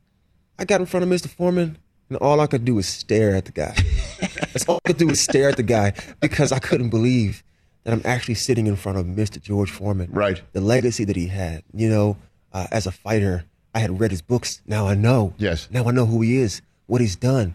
[0.58, 1.28] I got in front of Mr.
[1.28, 3.74] Foreman, and all I could do was stare at the guy.
[4.20, 7.42] That's all I could do was stare at the guy because I couldn't believe
[7.84, 9.40] that I'm actually sitting in front of Mr.
[9.40, 10.10] George Foreman.
[10.12, 10.42] Right.
[10.52, 11.62] The legacy that he had.
[11.72, 12.16] You know,
[12.52, 14.60] uh, as a fighter, I had read his books.
[14.66, 15.34] Now I know.
[15.38, 15.68] Yes.
[15.70, 17.54] Now I know who he is, what he's done.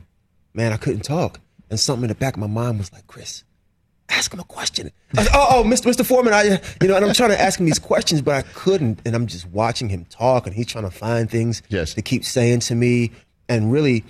[0.54, 1.40] Man, I couldn't talk.
[1.70, 3.44] And something in the back of my mind was like, Khris,
[4.10, 4.92] ask him a question.
[5.18, 5.92] I was, oh, oh, Mr.
[5.92, 6.06] Mr.
[6.06, 8.42] Foreman, I, uh, you know, and I'm trying to ask him these questions, but I
[8.54, 9.00] couldn't.
[9.06, 11.94] And I'm just watching him talk, and he's trying to find things Yes.
[11.96, 13.12] to keep saying to me.
[13.50, 14.04] And really,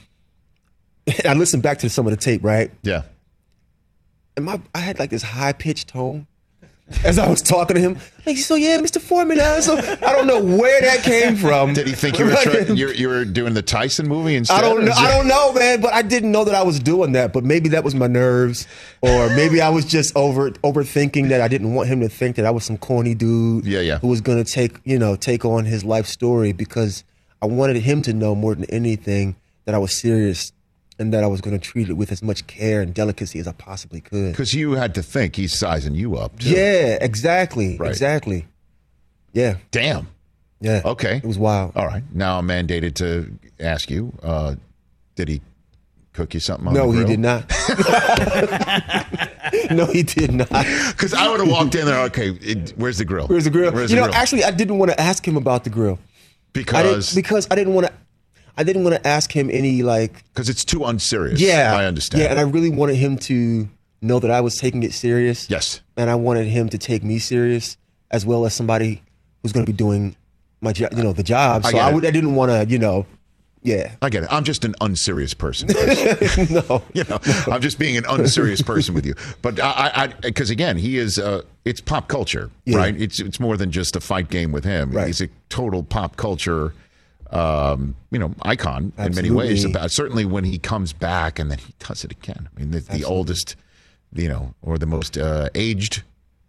[1.25, 2.71] I listened back to some of the tape, right?
[2.83, 3.03] Yeah.
[4.35, 6.27] And my, I had like this high pitched tone
[7.03, 7.97] as I was talking to him.
[8.25, 9.01] Like, so yeah, Mr.
[9.01, 9.39] Foreman.
[9.39, 11.73] uh, So I don't know where that came from.
[11.73, 14.57] Did he think you were try- you're, you were doing the Tyson movie instead?
[14.57, 14.91] I don't know.
[14.91, 15.81] I don't know, man.
[15.81, 17.33] But I didn't know that I was doing that.
[17.33, 18.67] But maybe that was my nerves,
[19.01, 21.41] or maybe I was just over overthinking that.
[21.41, 23.65] I didn't want him to think that I was some corny dude.
[23.65, 23.97] Yeah, yeah.
[23.99, 27.03] Who was going to take you know take on his life story because
[27.41, 30.51] I wanted him to know more than anything that I was serious
[30.97, 33.47] and that I was going to treat it with as much care and delicacy as
[33.47, 34.31] I possibly could.
[34.31, 36.39] Because you had to think he's sizing you up.
[36.39, 36.49] Too.
[36.51, 37.91] Yeah, exactly, Right.
[37.91, 38.45] exactly.
[39.33, 40.07] Yeah, Damn.
[40.61, 40.81] yeah.
[40.85, 41.17] Okay.
[41.17, 41.73] it was wild.
[41.75, 42.03] All right.
[42.13, 44.55] Now I'm mandated to ask you: uh,
[45.15, 45.41] Did he
[46.13, 46.69] cook you something?
[46.69, 47.49] On No, he did not.
[49.71, 50.47] no, he did not.
[50.49, 51.99] Because I would have walked in there.
[52.05, 53.27] Okay, it, where's the grill?
[53.27, 53.71] Where's the grill?
[53.73, 54.15] Where's you the know, grill?
[54.21, 55.99] actually, I didn't want to ask him about the grill.
[55.99, 56.03] I
[56.53, 57.93] because because I didn't want to.
[58.57, 60.23] I didn't want to ask him any like.
[60.33, 61.39] because it's too unserious.
[61.39, 62.23] Yeah, I understand.
[62.23, 63.67] Yeah, and I really wanted him to
[64.01, 65.49] know that I was taking it serious.
[65.49, 67.77] yes, and I wanted him to take me serious
[68.11, 69.01] as well as somebody
[69.41, 70.15] who's going to be doing
[70.61, 70.93] my job.
[70.93, 71.65] You know, the job.
[71.65, 72.05] So get I, would.
[72.05, 72.65] I didn't want to.
[72.71, 73.05] You know.
[73.61, 73.95] Yeah.
[74.03, 74.29] I get it.
[74.31, 75.69] I'm just an unserious person.
[76.51, 76.83] no.
[76.93, 77.19] you know,
[77.51, 79.15] I'm just being an unserious person with you.
[79.41, 81.17] But I, because again, he is.
[81.17, 82.77] Uh, it's pop culture, Yeah.
[82.77, 83.01] right?
[83.01, 84.91] It's it's more than just a fight game with him.
[84.91, 85.07] Right.
[85.07, 86.75] He's a total pop culture,
[87.31, 89.63] um, you know, icon in many ways.
[89.65, 92.49] About certainly when he comes back and then he does it again.
[92.55, 93.55] I mean, the, the oldest,
[94.13, 96.03] you know, or the most uh, aged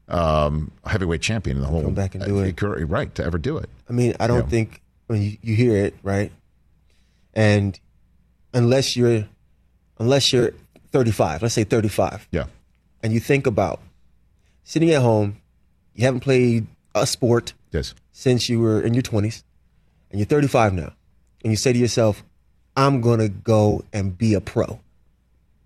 [0.08, 2.62] um, heavyweight champion in the whole Come back and do uh, it.
[2.86, 3.68] right to ever do it.
[3.88, 4.46] I mean, I don't Yeah.
[4.48, 6.30] think when you, you hear it, right?
[7.34, 7.78] And
[8.54, 9.26] unless you're
[9.98, 10.52] unless you're
[10.92, 12.46] 35, let's say 35, Yeah,
[13.02, 13.80] and you think about
[14.62, 15.36] sitting at home,
[15.94, 19.42] you haven't played a sport yes, since you were in your 20s,
[20.10, 20.92] and you're 35 now,
[21.42, 22.22] and you say to yourself,
[22.76, 24.78] I'm going to go and be a pro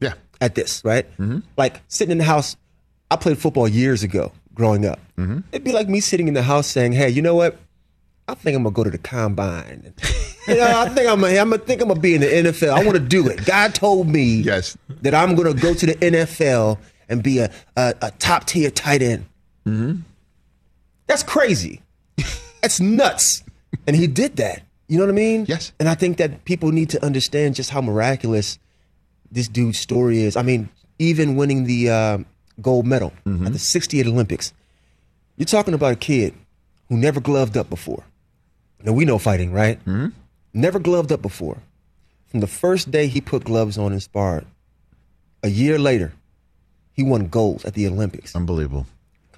[0.01, 1.07] yeah, at this, right?
[1.19, 1.41] Mm-hmm.
[1.57, 2.57] Like sitting in the house,
[3.11, 5.01] I played football years ago growing up.
[5.17, 5.41] Mm-hmm.
[5.53, 7.59] It'd be like me sitting in the house saying, hey, you know what?
[8.29, 9.93] I think I'm gonna go to the combine.
[10.47, 12.71] you know, I think I'm gonna, I'm gonna think I'm gonna be in the NFL.
[12.71, 13.45] I want to do it.
[13.45, 14.79] God told me Yes.
[15.03, 19.03] that I'm gonna go to the NFL and be a a, a top tier tight
[19.03, 19.27] end.
[21.09, 21.83] That's crazy.
[22.63, 23.43] That's nuts.
[23.91, 24.63] And he did that.
[24.87, 25.47] You know what I mean?
[25.49, 25.73] Yes.
[25.81, 28.57] And I think that people need to understand just how miraculous
[29.33, 30.37] this dude's story is.
[30.37, 30.69] I mean,
[31.01, 32.19] even winning the uh,
[32.63, 34.53] gold medal at the 68 Olympics,
[35.37, 36.35] you're talking about a kid
[36.89, 38.05] who never gloved up before.
[38.85, 39.81] Now we know fighting, right?
[39.81, 40.11] Mm-hmm.
[40.55, 41.59] Never gloved up before.
[42.29, 44.47] From the first day he put gloves on and sparred,
[45.43, 46.13] a year later,
[46.93, 48.37] he won gold at the Olympics.
[48.37, 48.87] Unbelievable.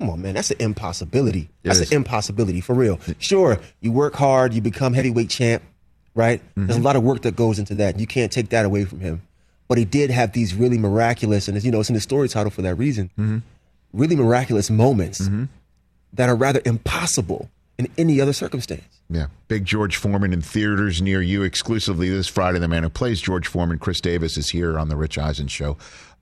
[0.03, 0.35] Come on, man.
[0.35, 1.49] That's an impossibility.
[1.62, 2.99] It That's an impossibility for real.
[3.19, 5.62] Sure, you work hard, you become heavyweight champ,
[6.15, 6.43] right?
[6.57, 6.81] There's Mm-hmm.
[6.81, 8.01] a lot of work that goes into that.
[8.01, 9.23] You can't take that away from him.
[9.69, 12.29] But he did have these really miraculous, and it's, you know, it's in the story
[12.29, 13.11] title for that reason.
[13.19, 13.38] Mm-hmm.
[13.93, 15.29] Really miraculous moments
[16.15, 18.83] that are rather impossible in any other circumstance.
[19.09, 19.27] Yeah.
[19.49, 22.59] Big George Foreman in theaters near you exclusively this Friday.
[22.59, 25.77] The man who plays George Foreman, Khris Davis, is here on the Rich Eisen show.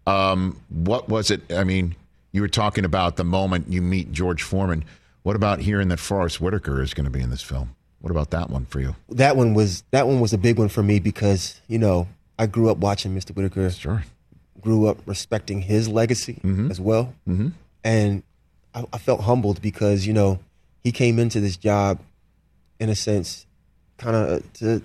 [0.07, 1.41] Um, what was it?
[1.53, 1.95] I mean,
[2.33, 4.85] you were talking about the moment you meet George Foreman.
[5.23, 7.75] What about hearing that Forest Whitaker is going to be in this film?
[8.01, 8.97] What about that one for you?
[9.11, 12.47] That one was that one was a big one for me because you know I
[12.47, 13.35] grew up watching Mr.
[13.35, 13.71] Whitaker.
[13.71, 14.05] Sure.
[14.61, 16.71] grew up respecting his legacy Mm-hmm.
[16.71, 17.15] as well.
[17.29, 17.49] Mm-hmm.
[17.85, 18.23] And
[18.75, 20.39] I, I felt humbled because, you know,
[20.85, 21.99] he came into this job
[22.79, 23.45] in a sense
[23.99, 24.81] kind of to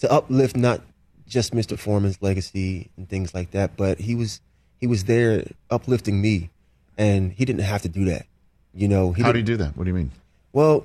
[0.00, 0.82] to uplift not
[1.26, 1.78] just Mr.
[1.78, 4.40] Foreman's legacy and things like that, but he was
[4.82, 6.50] he was there uplifting me
[6.98, 8.26] and he didn't have to do that.
[8.74, 9.76] You know, he How did he do that?
[9.76, 10.10] What do you mean?
[10.52, 10.84] well,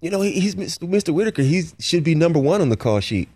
[0.00, 1.12] you know, he, he's Mr.
[1.12, 1.42] Whitaker.
[1.42, 3.28] He should be number one on the call sheet.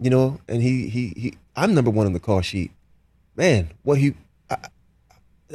[0.00, 2.72] You know, and he he, he I'm number one on the call sheet.
[3.36, 4.14] Man, what he,
[4.50, 4.56] I,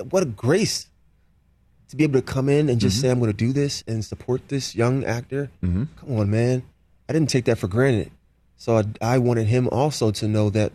[0.10, 0.88] what a grace
[1.89, 3.02] to be able to come in and just mm-hmm.
[3.02, 5.50] say I'm going to do this and support this young actor.
[5.62, 5.84] Mm-hmm.
[5.98, 6.63] Come on, man.
[7.10, 8.12] I didn't take that for granted.
[8.56, 10.72] So I, I wanted him also to know that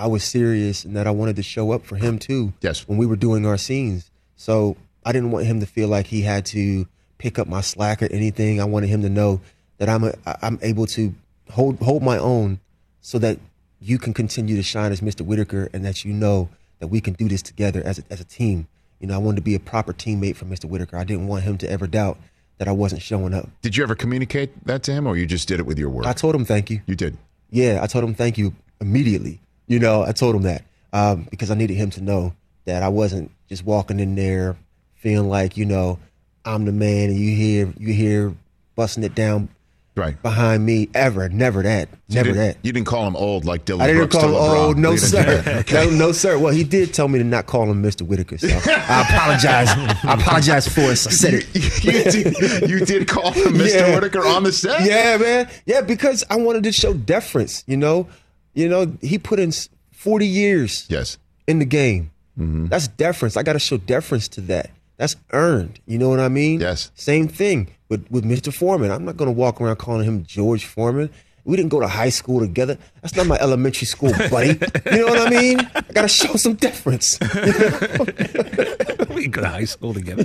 [0.00, 2.52] I was serious and that I wanted to show up for him too.
[2.62, 2.88] Yes.
[2.88, 4.10] When we were doing our scenes.
[4.36, 6.86] So I didn't want him to feel like he had to
[7.18, 8.60] pick up my slack or anything.
[8.60, 9.42] I wanted him to know
[9.76, 11.14] that I'm a, I'm able to
[11.50, 12.60] hold hold my own
[13.02, 13.38] so that
[13.80, 15.20] you can continue to shine as Mr.
[15.20, 18.24] Whitaker and that you know that we can do this together as a, as a
[18.24, 18.68] team.
[19.00, 20.64] You know, I wanted to be a proper teammate for Mr.
[20.64, 20.96] Whitaker.
[20.96, 22.18] I didn't want him to ever doubt
[22.58, 23.48] that I wasn't showing up.
[23.62, 26.06] Did you ever communicate that to him, or you just did it with your work?
[26.06, 26.82] I told him thank you.
[26.86, 27.16] you did.
[27.50, 29.40] Yeah, I told him thank you immediately.
[29.70, 32.88] You know, I told him that um, because I needed him to know that I
[32.88, 34.56] wasn't just walking in there
[34.96, 35.98] feeling like you know
[36.44, 38.34] I'm the man and you hear you hear
[38.74, 39.48] busting it down
[39.96, 40.20] Right.
[40.22, 41.28] behind me ever.
[41.28, 41.88] Never that.
[42.08, 42.56] You Never didn't, that.
[42.62, 44.78] You didn't call him old like Dillon I didn't Brooks call him old.
[44.78, 45.42] No, You sir.
[45.42, 45.70] that.
[45.72, 46.38] No, no, sir.
[46.38, 48.02] Well, he did tell me to not call him Mr.
[48.02, 48.38] Whitaker.
[48.38, 49.68] So I apologize.
[50.04, 50.90] I apologize for it.
[50.90, 51.84] I said it.
[51.84, 53.74] you, did, you did call him Mr.
[53.74, 53.94] Yeah.
[53.96, 54.82] Whitaker on the set?
[54.84, 55.50] Yeah, man.
[55.66, 57.62] Yeah, because I wanted to show deference.
[57.66, 58.08] You know,
[58.54, 59.52] you know, he put in
[59.92, 61.18] forty years Yes.
[61.46, 62.10] in the game.
[62.38, 62.66] Mm-hmm.
[62.66, 63.36] That's deference.
[63.36, 64.70] I got to show deference to that.
[64.96, 65.80] That's earned.
[65.86, 66.60] You know what I mean?
[66.60, 66.90] Yes.
[66.94, 68.52] Same thing with with Mr.
[68.52, 68.90] Foreman.
[68.90, 71.10] I'm not going to walk around calling him George Foreman.
[71.44, 72.76] We didn't go to high school together.
[73.00, 74.48] That's not my elementary school buddy.
[74.92, 75.58] you know what I mean?
[75.74, 77.18] I got to show some deference.
[79.10, 80.24] we go to high school together.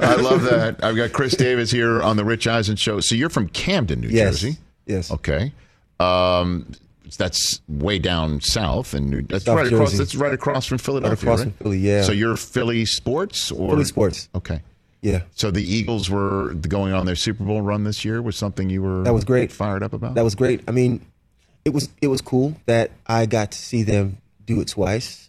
[0.00, 0.76] I love that.
[0.82, 3.00] I've got Khris Davis here on the Rich Eisen show.
[3.00, 4.40] So you're from Camden, New Yes.
[4.40, 4.56] Jersey.
[4.86, 5.10] Yes.
[5.10, 5.52] Okay.
[6.00, 6.72] Um,
[7.16, 9.96] that's way down south, and that's South right across.
[9.96, 11.14] That's right across from Philadelphia.
[11.14, 11.54] across right?
[11.54, 12.02] from Philly, yeah.
[12.02, 14.28] So you're Philly sports or Philly sports.
[14.34, 14.60] Okay.
[15.02, 15.22] Yeah.
[15.34, 18.20] So the Eagles were going on their Super Bowl run this year.
[18.20, 19.52] Was something you were That was great.
[19.52, 20.14] Fired up about.
[20.14, 20.62] That was great.
[20.66, 21.00] I mean,
[21.64, 25.28] it was it was cool that I got to see them do it twice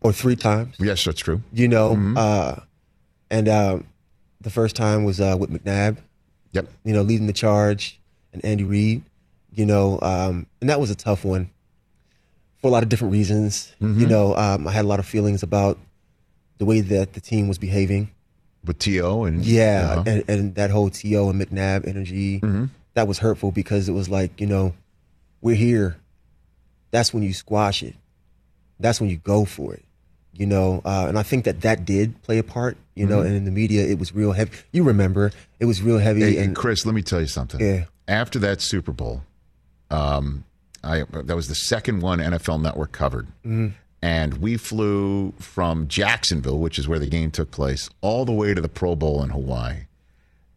[0.00, 0.76] or three times.
[0.78, 1.42] yes, that's true.
[1.52, 2.60] You know, uh,
[3.30, 3.86] and um,
[4.40, 5.96] the first time was uh, with McNabb.
[6.52, 6.68] Yep.
[6.84, 7.98] You know, leading the charge,
[8.32, 9.02] and Andy Reid.
[9.54, 11.50] You know, um, and that was a tough one
[12.60, 13.72] for a lot of different reasons.
[13.80, 15.78] You know, um, I had a lot of feelings about
[16.58, 18.10] the way that the team was behaving.
[18.64, 19.24] With T.O.
[19.24, 20.04] and Yeah, Uh-huh.
[20.06, 21.28] and, and that whole T.O.
[21.30, 22.40] and McNabb energy
[22.94, 24.74] that was hurtful because it was like you know,
[25.42, 25.96] we're here.
[26.90, 27.94] That's when you squash it.
[28.80, 29.84] That's when you go for it.
[30.32, 32.76] You know, uh, and I think that that did play a part.
[32.96, 34.52] You know, and in the media, it was real heavy.
[34.72, 36.20] You remember, it was real heavy.
[36.22, 37.60] Hey, and Khris, let me tell you something.
[37.60, 37.84] Yeah.
[38.08, 39.22] After that Super Bowl,
[39.94, 40.44] um,
[40.82, 43.68] I that was the second one NFL Network covered, Mm-hmm.
[44.02, 48.52] and we flew from Jacksonville, which is where the game took place, all the way
[48.54, 49.86] to the Pro Bowl in Hawaii,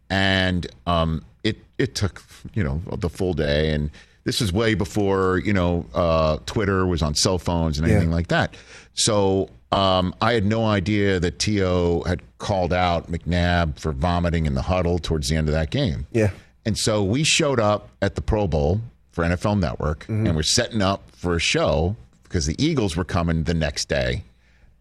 [0.09, 2.23] and um, it it took
[2.53, 3.89] you know the full day, and
[4.23, 8.15] this was way before you know uh, Twitter was on cell phones and anything Yeah.
[8.15, 8.55] like that.
[8.93, 12.03] So um, I had no idea that T.O.
[12.03, 16.07] had called out McNabb for vomiting in the huddle towards the end of that game.
[16.11, 16.31] Yeah.
[16.65, 18.81] And so we showed up at the Pro Bowl
[19.17, 20.27] for NFL Network Mm-hmm.
[20.27, 24.23] and we're setting up for a show because the Eagles were coming the next day.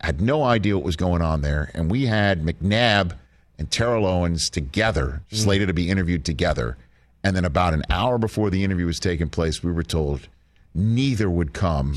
[0.02, 1.70] I had no idea what was going on there.
[1.72, 3.16] And we had McNabb
[3.58, 5.36] and Terrell Owens together, Mm.
[5.38, 6.76] slated to be interviewed together.
[7.24, 10.28] And then about an hour before the interview was taking place, we were told
[10.74, 11.96] neither would come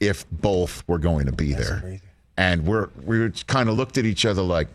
[0.00, 1.78] if both were going to be there.
[1.80, 2.00] crazy.
[2.36, 4.66] And we're we kind of looked at each other like,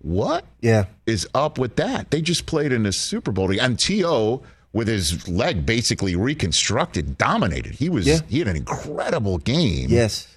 [0.00, 0.46] what?
[0.62, 0.86] Yeah.
[1.04, 2.10] is up with that?
[2.10, 3.50] They just played in a Super Bowl.
[3.60, 7.74] And T.O., with his leg basically reconstructed, dominated.
[7.74, 8.20] He was Yeah.
[8.28, 9.88] he had an incredible game.
[9.90, 10.28] Yes.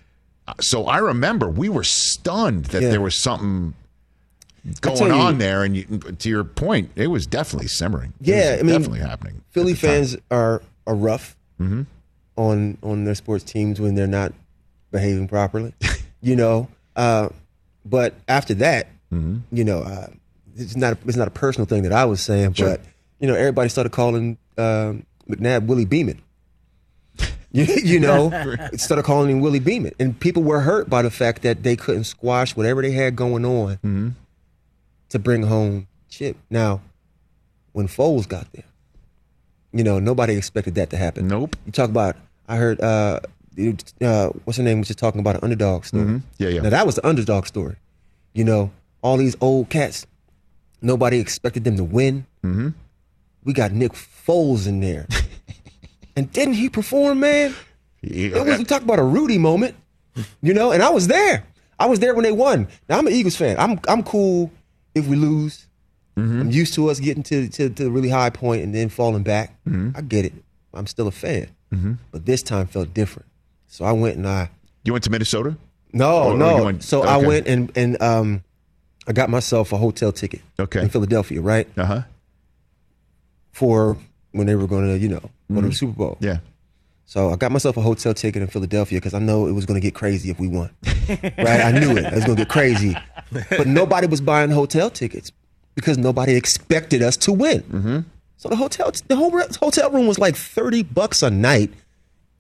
[0.60, 2.90] So I remember we were stunned that Yeah.
[2.90, 3.74] there was something
[4.82, 5.64] going you- on there.
[5.64, 5.84] And you,
[6.18, 8.14] to your point, it was definitely simmering.
[8.22, 9.42] It Yeah, was I mean, definitely happening.
[9.52, 9.80] Philly time.
[9.82, 11.36] fans are are rough
[12.36, 14.34] on on their sports teams when they're not
[14.92, 15.74] behaving properly,
[16.22, 16.68] you know.
[16.96, 17.30] Uh,
[17.86, 20.08] but after that, you know, uh,
[20.58, 22.70] it's not it's not a personal thing that I was saying, Sure.
[22.72, 22.82] but
[23.24, 26.22] you know, everybody started calling um, McNabb Willie Beamen.
[27.54, 28.30] you, you know,
[28.74, 32.04] started calling him Willie Beamen, and people were hurt by the fact that they couldn't
[32.04, 34.16] squash whatever they had going on
[35.08, 36.36] to bring home chip.
[36.50, 36.82] Now,
[37.72, 38.66] when Foles got there,
[39.72, 41.30] you know, nobody expected that to happen.
[41.30, 41.56] Nope.
[41.66, 42.18] You talk about,
[42.50, 43.22] I heard, uh,
[44.02, 46.04] uh, what's her name was just talking about an underdog story.
[46.04, 46.18] Mm-hmm.
[46.40, 46.62] Yeah, yeah.
[46.62, 47.78] Now that was the underdog story.
[48.34, 50.06] You know, all these old cats,
[50.82, 52.26] nobody expected them to win.
[52.44, 52.70] Mm-hmm.
[53.46, 55.08] We got Nick Foles in there,
[56.16, 57.54] and didn't he perform, man?
[58.02, 59.76] He- It was you talk about a Rudy moment,
[60.42, 61.44] you know, and I was there.
[61.80, 62.68] I was there when they won.
[62.88, 63.58] Now I'm an Eagles fan.
[63.60, 64.52] I'm I'm cool
[64.96, 65.68] if we lose.
[66.16, 69.24] I'm used to us getting to, to to the really high point and then falling
[69.24, 69.56] back.
[69.96, 70.34] I get it.
[70.74, 71.48] I'm still a fan,
[72.12, 73.28] but this time felt different.
[73.68, 74.50] So I went and I
[74.86, 75.58] you went to Minnesota?
[75.92, 76.58] no Or- or no.
[76.58, 78.44] you went- so I went and and um
[79.08, 80.42] I got myself a hotel ticket.
[80.60, 80.82] Okay.
[80.82, 82.02] in Philadelphia, right Uh huh.
[83.54, 83.98] For
[84.32, 85.22] when they were going to you know
[85.54, 86.18] go to the Super Bowl.
[86.20, 86.40] Yeah.
[87.06, 89.80] So I got myself a hotel ticket in Philadelphia because I know it was going
[89.80, 90.72] to get crazy if we won.
[91.10, 91.62] right?
[91.62, 92.06] I knew it.
[92.06, 92.96] It was going to get crazy.
[93.50, 95.32] But nobody was buying hotel tickets
[95.76, 97.62] because nobody expected us to win.
[97.64, 98.00] Mm-hmm.
[98.38, 101.72] So the hotel, the whole re- hotel room was like thirty bucks a night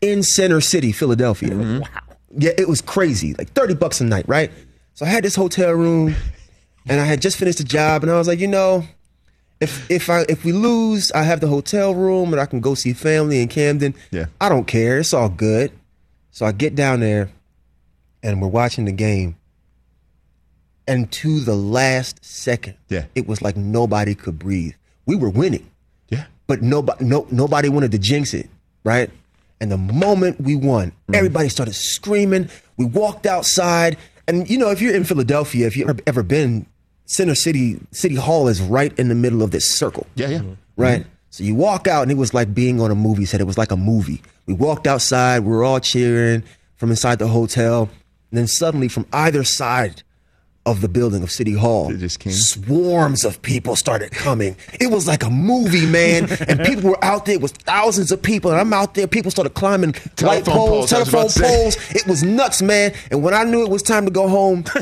[0.01, 1.51] in Center City, Philadelphia.
[1.51, 1.79] Mm-hmm.
[1.79, 1.87] Wow.
[2.35, 3.35] Yeah, it was crazy.
[3.35, 4.51] Like thirty bucks a night, right?
[4.95, 6.15] So I had this hotel room,
[6.87, 8.83] and I had just finished a job, and I was like, you know,
[9.63, 12.75] if if I if we lose, I have the hotel room and I can go
[12.75, 13.95] see family in Camden.
[14.11, 14.25] Yeah.
[14.39, 14.99] I don't care.
[14.99, 15.71] It's all good.
[16.31, 17.29] So I get down there
[18.21, 19.35] and we're watching the game.
[20.87, 23.05] And to the last second, Yeah.
[23.15, 24.73] it was like nobody could breathe.
[25.05, 25.69] We were winning,
[26.09, 26.25] Yeah.
[26.47, 28.49] but nobody no nobody wanted to jinx it,
[28.83, 29.09] right?
[29.61, 31.15] And the moment we won, mm.
[31.15, 32.49] everybody started screaming.
[32.75, 33.95] We walked outside,
[34.27, 36.65] and you know, if you're in Philadelphia, if you've ever been,
[37.05, 40.29] Center City City Hall is right in the middle of this circle Yeah.
[40.29, 40.37] Yeah.
[40.39, 40.53] Mm-hmm.
[40.77, 41.05] right?
[41.29, 43.41] So you walk out, and it was like being on a movie set.
[43.41, 44.21] It was like a movie.
[44.45, 46.43] We walked outside, we were all cheering
[46.75, 47.89] from inside the hotel,
[48.29, 50.03] and then suddenly, from either side
[50.65, 52.31] of the building of City Hall, It just came?
[52.33, 54.55] swarms of people started coming.
[54.79, 57.35] It was like a movie, man, and people were out there.
[57.35, 59.07] It was thousands of people, and I'm out there.
[59.07, 61.55] People started climbing light Telephone poles, poles, telephone about to say.
[61.63, 61.95] poles.
[61.95, 62.93] It was nuts, man.
[63.11, 64.63] And when I knew it was time to go home.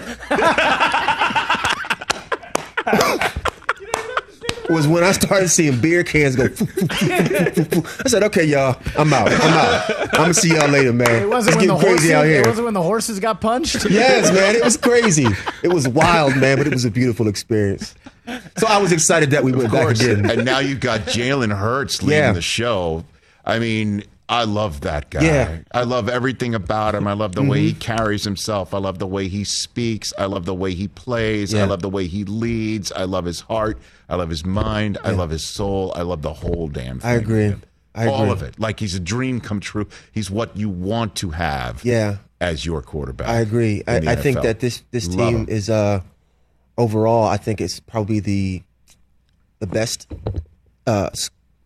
[4.70, 6.46] was when I started seeing beer cans go.
[6.46, 9.30] I said, "Okay, y'all, I'm out.
[9.32, 9.90] I'm out.
[10.14, 11.24] I'm gonna see y'all later, man.
[11.24, 12.12] It wasn't it's when the crazy horses.
[12.14, 13.90] out It wasn't when the horses got punched.
[13.90, 15.28] Yes, man, it was crazy.
[15.64, 17.96] It was wild, man, but it was a beautiful experience.
[18.58, 20.30] So I was excited that we went Of back again.
[20.30, 22.32] And now you've got Jalen Hurts leading Yeah.
[22.32, 23.04] the show.
[23.44, 25.24] I mean, I love that guy.
[25.24, 25.46] Yeah.
[25.48, 25.62] Mm-hmm.
[25.74, 27.06] I love everything about him.
[27.06, 28.74] I love the way he carries himself.
[28.74, 30.14] I love the way he speaks.
[30.18, 31.54] I love the way he plays.
[31.54, 32.94] I love the way he leads.
[32.94, 33.78] I love his heart.
[34.08, 34.98] I love his mind.
[35.04, 35.92] I love his soul.
[35.98, 37.12] I love the whole damn thing.
[37.12, 37.56] I agree.
[37.94, 38.32] I All agree.
[38.32, 38.58] of it.
[38.58, 39.86] Like he's a dream come true.
[40.14, 42.20] He's what you want to have Yeah.
[42.40, 43.28] as your quarterback.
[43.28, 43.84] I agree.
[43.86, 45.50] I, I think that this this Love team him.
[45.50, 46.00] is uh
[46.78, 47.28] overall.
[47.28, 48.64] I think it's probably the
[49.60, 50.10] the best
[50.88, 51.10] uh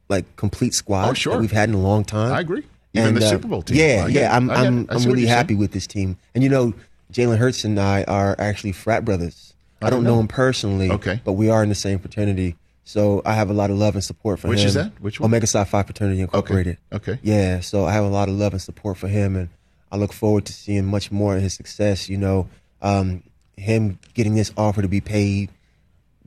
[0.10, 1.34] like complete squad Oh, sure.
[1.34, 2.32] that we've had in a long time.
[2.34, 2.64] I agree.
[2.94, 3.78] Even the uh, Super Bowl team.
[3.78, 4.36] Yeah, yeah.
[4.36, 4.88] I'm I I'm.
[4.90, 5.28] I I'm really you're saying.
[5.28, 6.18] happy with this team.
[6.34, 6.74] And you know,
[7.12, 9.54] Jalen Hurts and I are actually frat brothers.
[9.82, 11.22] I don't know him personally, Okay.
[11.26, 12.56] but we are in the same fraternity.
[12.86, 14.64] So I have a lot of love and support for Which him.
[14.64, 15.02] Which is that?
[15.02, 15.30] Which one?
[15.30, 16.78] Omega Psi Phi Fraternity Incorporated.
[16.94, 17.20] Okay.
[17.24, 19.50] Yeah, so I have a lot of love and support for him, and
[19.92, 22.08] I look forward to seeing much more of his success.
[22.10, 22.48] You know,
[22.82, 23.24] um,
[23.58, 25.50] him getting this offer to be paid.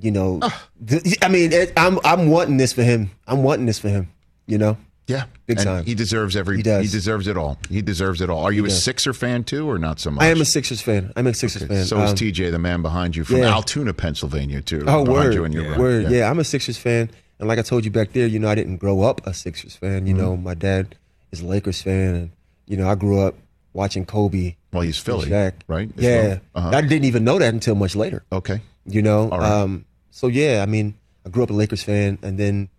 [0.00, 0.40] You know,
[0.86, 3.10] th- I mean, it, I'm I'm wanting this for him.
[3.26, 4.08] I'm wanting this for him.
[4.46, 4.76] You know,
[5.08, 5.84] Yeah, Big and time.
[5.84, 6.56] He deserves every.
[6.58, 6.84] He does.
[6.84, 7.58] he deserves it all.
[7.68, 8.44] He deserves it all.
[8.44, 8.82] Are you a does.
[8.82, 10.22] Sixer fan too, or not so much?
[10.22, 11.12] I am a Sixers fan.
[11.16, 11.84] I'm a Sixers fan.
[11.84, 13.52] So is Um, TJ, the man behind you from yeah.
[13.52, 14.84] Altoona, Pennsylvania, too.
[14.86, 15.34] Oh, behind word.
[15.34, 15.78] you in your Yeah.
[15.78, 16.10] Word.
[16.10, 16.30] Yeah.
[16.30, 17.10] I'm a Sixers fan.
[17.40, 19.74] And like I told you back there, you know, I didn't grow up a Sixers
[19.76, 20.06] fan.
[20.06, 20.94] You know, my dad
[21.32, 22.14] is a Lakers fan.
[22.14, 22.30] And,
[22.66, 23.34] you know, I grew up
[23.72, 24.54] watching Kobe.
[24.72, 25.52] Well, he's Philly, Shaq.
[25.66, 25.90] right?
[25.98, 26.26] As Yeah.
[26.28, 26.40] well?
[26.54, 26.70] Uh-huh.
[26.76, 28.24] I didn't even know that until much later.
[28.32, 28.60] Okay.
[28.86, 29.28] You know?
[29.30, 29.50] All right.
[29.62, 29.84] Um,
[30.18, 30.94] so, yeah, I mean,
[31.24, 32.18] I grew up a Lakers fan.
[32.22, 32.70] And then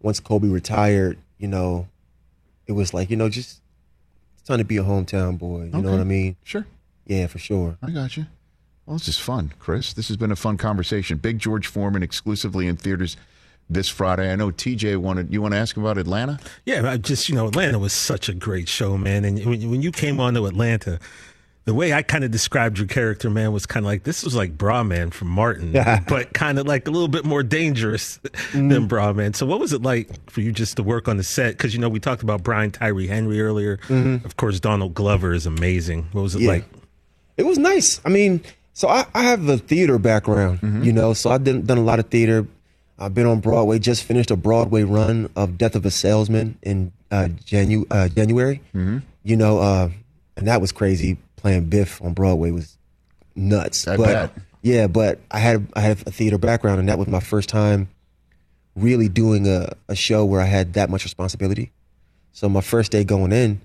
[0.00, 1.88] once Kobe retired, you know,
[2.68, 3.60] it was like, you know, just
[4.34, 5.64] it's time to be a hometown boy.
[5.64, 6.36] You know what I mean?
[6.44, 6.64] Sure.
[7.04, 7.76] Yeah, for sure.
[7.82, 8.26] I got you.
[8.86, 9.94] Well, this is fun, Khris.
[9.94, 11.18] This has been a fun conversation.
[11.18, 13.16] Big George Foreman exclusively in theaters
[13.68, 14.30] this Friday.
[14.30, 15.32] I know TJ wanted.
[15.32, 16.38] You want to ask about Atlanta?
[16.64, 19.24] Yeah, I just you know, Atlanta was such a great show, man.
[19.24, 21.00] And when, when you came on to Atlanta,
[21.66, 24.34] the way I kind of described your character, man, was kind of like this was
[24.34, 25.72] like Bruh-Man from Martin,
[26.08, 28.18] but kind of like a little bit more dangerous
[28.52, 29.34] than Bruh-Man.
[29.34, 31.52] So, what was it like for you just to work on the set?
[31.58, 33.78] Because you know, we talked about Brian Tyree Henry earlier.
[33.90, 36.06] Of course, Donald Glover is amazing.
[36.12, 36.50] What was it Yeah.
[36.52, 36.64] like?
[37.36, 38.00] It was nice.
[38.04, 38.40] I mean,
[38.72, 41.98] so I, I have a theater background, you know, so I've done, done a lot
[41.98, 42.46] of theater.
[42.98, 46.92] I've been on Broadway, just finished a Broadway run of Death of a Salesman in
[47.10, 48.62] uh, Janu- uh, January.
[48.72, 49.90] You know, uh,
[50.36, 51.18] and that was crazy.
[51.36, 52.76] Playing Biff on Broadway was
[53.34, 53.86] nuts.
[53.86, 54.32] I but bet.
[54.62, 57.88] yeah, but I had I had a theater background, and that was my first time
[58.74, 61.72] really doing a, a show where I had that much responsibility.
[62.32, 63.60] So my first day going in,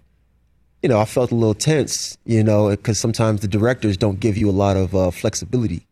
[0.82, 4.38] you know, I felt a little tense, you know, because sometimes the directors don't give
[4.38, 5.86] you a lot of uh, flexibility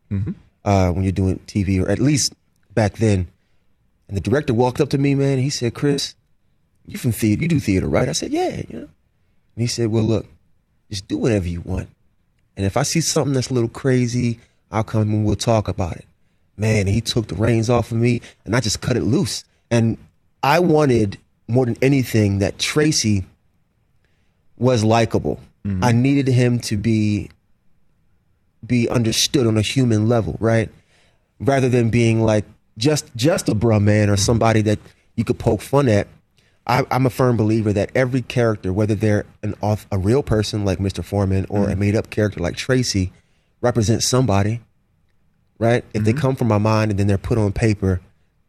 [0.64, 2.34] uh, when you're doing TV, or at least
[2.74, 3.28] back then.
[4.08, 5.34] And the director walked up to me, man.
[5.34, 6.14] And he said, "Khris,
[6.86, 7.42] you from theater?
[7.42, 8.88] You do theater, right?" I said, "Yeah." You know.
[9.54, 10.26] And he said, "Well, look,
[10.90, 11.88] just do whatever you want.
[12.56, 14.38] And if I see something that's a little crazy,
[14.70, 16.04] I'll come and we'll talk about it."
[16.56, 19.44] Man, he took the reins off of me, and I just cut it loose.
[19.70, 19.96] And
[20.42, 21.18] I wanted
[21.48, 23.24] more than anything that Tracy
[24.56, 25.40] was likable.
[25.66, 25.84] Mm-hmm.
[25.84, 27.30] I needed him to be
[28.66, 30.68] be understood on a human level, right?
[31.38, 32.44] Rather than being like
[32.78, 34.78] just just a bruh man or somebody that
[35.16, 36.06] you could poke fun at.
[36.70, 40.64] I, I'm a firm believer that every character, whether they're an auth- a real person
[40.64, 41.04] like Mr.
[41.04, 41.80] Foreman or a mm-hmm.
[41.80, 43.12] made up character like Tracy,
[43.60, 44.60] represents somebody,
[45.58, 45.84] right?
[45.92, 46.20] If they mm-hmm.
[46.20, 48.00] come from my mind and then they're put on paper,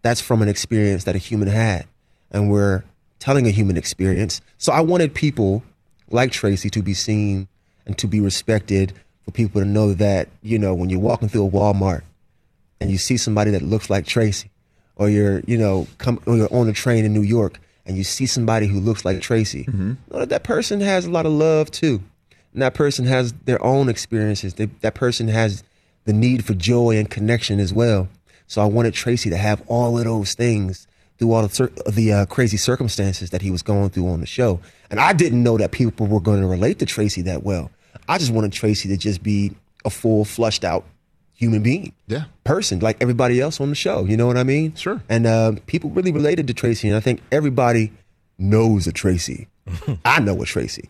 [0.04, 1.88] that's from an experience that a human had,
[2.30, 2.84] and we're
[3.18, 4.40] telling a human experience.
[4.60, 5.64] So I wanted people
[6.12, 7.48] like Tracy to be seen
[7.88, 8.94] and to be respected,
[9.26, 12.02] for people to know that you know when you're walking through a Walmart
[12.80, 14.52] and you see somebody that looks like Tracy,
[14.96, 18.04] or you're you know come or you're on a train in New York and you
[18.04, 19.66] see somebody who looks like Tracy,
[20.12, 22.02] know that that person has a lot of love too,
[22.54, 24.56] and that person has their own experiences.
[24.56, 25.64] They, that person has
[26.06, 28.08] the need for joy and connection as well.
[28.48, 32.26] So I wanted Tracy to have all of those things through all the, the uh,
[32.26, 34.60] crazy circumstances that he was going through on the show.
[34.90, 37.72] And I didn't know that people were going to relate to Tracy that well.
[38.10, 39.56] I just wanted Tracy to just be
[39.86, 40.84] a full, flushed out
[41.42, 41.92] human being.
[42.08, 42.26] Yeah.
[42.44, 44.06] Person like everybody else on the show.
[44.06, 44.76] You know what I mean?
[44.76, 45.02] Sure.
[45.10, 46.88] And uh, people really related to Tracy.
[46.88, 47.92] And I think everybody
[48.38, 49.48] knows a Tracy.
[50.06, 50.90] I know a Tracy.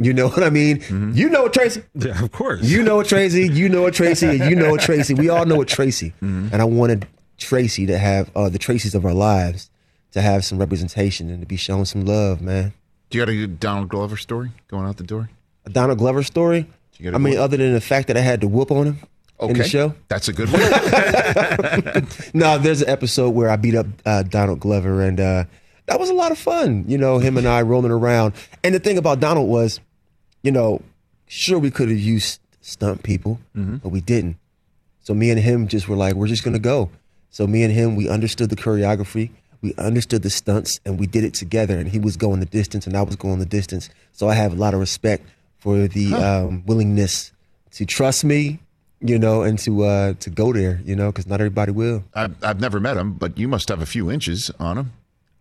[0.00, 1.12] You know what I mean?
[1.16, 1.82] You know a Tracy.
[1.94, 2.62] Yeah, of course.
[2.62, 5.12] You know a Tracy, you know a Tracy, and you know a Tracy.
[5.12, 6.14] We all know a Tracy.
[6.22, 6.48] Mm-hmm.
[6.52, 9.70] And I wanted Tracy to have uh, the Tracys of our lives
[10.12, 12.72] to have some representation and to be shown some love, man.
[13.10, 15.30] Do you got a Donald Glover story going out the door?
[15.64, 16.68] A Donald Glover story.
[17.00, 17.42] Get mean, whoop?
[17.42, 18.98] other than the fact that I had to whoop on him
[19.40, 19.94] in the show.
[20.08, 20.60] That's a good one.
[22.34, 25.44] No, there's an episode where I beat up uh, Donald Glover, and uh,
[25.86, 26.84] that was a lot of fun.
[26.88, 28.34] You know, him and I roaming around.
[28.64, 29.80] And the thing about Donald was,
[30.42, 30.82] you know,
[31.26, 34.36] sure we could have used stunt people, but we didn't.
[35.02, 36.90] So me and him just were like, we're just gonna go.
[37.30, 39.30] So me and him, we understood the choreography,
[39.62, 41.78] we understood the stunts, and we did it together.
[41.78, 43.88] And he was going the distance, and I was going the distance.
[44.12, 45.26] So I have a lot of respect
[45.58, 47.32] for the um, willingness
[47.72, 48.58] to trust me,
[49.00, 52.04] you know, and to uh, to go there, you know, because not everybody will.
[52.14, 54.92] I've, I've never met him, but you must have a few inches on him.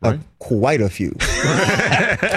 [0.04, 0.20] Uh, Right?
[0.38, 1.12] quite a few.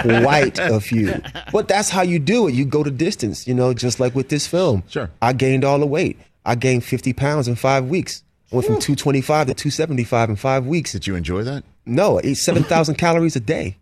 [0.03, 1.21] quite a few.
[1.53, 2.55] But that's how you do it.
[2.55, 4.83] You go the distance, you know, just like with this film.
[4.89, 5.11] Sure.
[5.21, 6.18] I gained all the weight.
[6.47, 8.23] I gained 50 pounds in five weeks.
[8.51, 10.93] I went from 225 to 275 in five weeks.
[10.93, 11.62] Did you enjoy that?
[11.87, 13.77] No, I ate 7,000 calories a day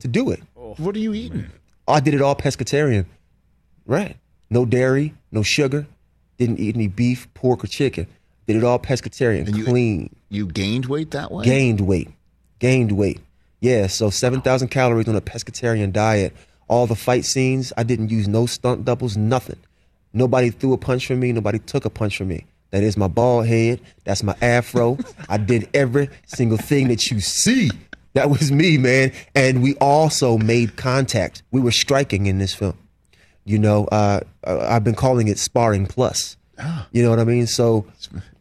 [0.00, 0.40] to do it.
[0.54, 1.46] What are you eating?
[1.86, 3.06] I did it all pescatarian.
[3.86, 4.16] Right.
[4.50, 5.86] No dairy, no sugar.
[6.46, 8.08] Didn't eat any beef, pork, or chicken.
[8.48, 10.10] Did it all pescatarian, And you- clean.
[10.28, 11.44] You gained weight that way?
[11.44, 12.08] gained weight
[12.58, 13.20] gained weight
[13.60, 16.32] yeah so 7000 calories on a pescatarian diet
[16.68, 19.58] all the fight scenes i didn't use no stunt doubles nothing
[20.12, 23.08] nobody threw a punch from me nobody took a punch from me that is my
[23.08, 24.96] bald head that's my afro
[25.28, 27.68] i did every single thing that you see
[28.14, 29.10] That was me, man.
[29.34, 31.42] And we also made contact.
[31.50, 32.76] We were striking in this film.
[33.44, 36.36] You know, uh, uh, I've been calling it sparring plus.
[36.92, 37.46] You know what I mean?
[37.48, 37.86] So,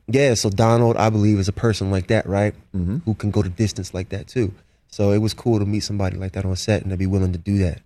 [0.08, 0.36] yeah.
[0.36, 2.54] So Donald, I believe, is a person like that, right?
[2.76, 2.98] Mm-hmm.
[2.98, 4.54] Who can go to distance like that too.
[4.90, 7.32] So it was cool to meet somebody like that on set and to be willing
[7.32, 7.82] to do that.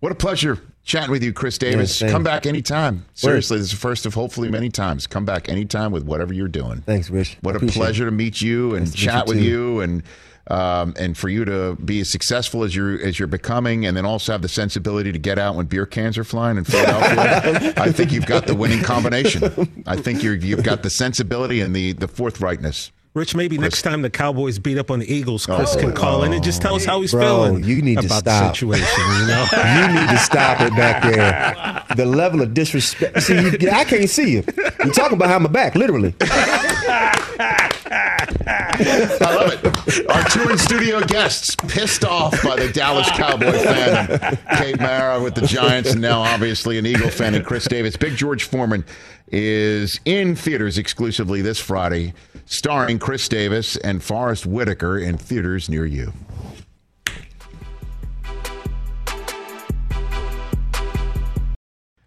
[0.00, 1.98] What a pleasure chatting with you, Khris Davis.
[1.98, 2.12] thanks.
[2.12, 3.04] Come back anytime.
[3.14, 5.06] Seriously, this is the first of hopefully many times.
[5.06, 6.82] Come back anytime with whatever you're doing.
[6.82, 7.38] Thanks, Rich.
[7.40, 8.10] What a pleasure it.
[8.10, 9.44] to meet you and Nice chat you with too.
[9.44, 10.02] you and
[10.48, 14.06] um, and for you to be as successful as you're as you're becoming, and then
[14.06, 17.74] also have the sensibility to get out when beer cans are flying in Philadelphia.
[17.76, 19.82] I think you've got the winning combination.
[19.86, 22.90] I think you're you've got the sensibility and the the forthrightness.
[23.14, 26.34] Rich, maybe next time the Cowboys beat up on the Eagles, Khris can call in
[26.34, 28.42] and just tell us how he's Bro, feeling you need to about stop.
[28.42, 28.86] the situation.
[29.20, 31.96] You know, You need to stop it back there.
[31.96, 33.22] The level of disrespect.
[33.22, 34.44] See, you, I can't see you.
[34.84, 36.14] You're talking behind my back, literally.
[38.48, 40.10] I love it.
[40.10, 45.46] Our touring studio guests pissed off by the Dallas Cowboy fan, Kate Mara with the
[45.46, 47.96] Giants, and now obviously an Eagle fan, and Khris Davis.
[47.96, 48.84] Big George Foreman
[49.32, 55.86] is in theaters exclusively this Friday, starring Khris Davis and Forest Whitaker in theaters near
[55.86, 56.12] you.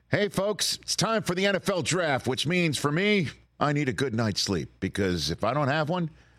[0.09, 3.29] Hey, folks, it's time for the NFL draft, which means for me,
[3.59, 6.09] I need a good night's sleep because if I don't have one,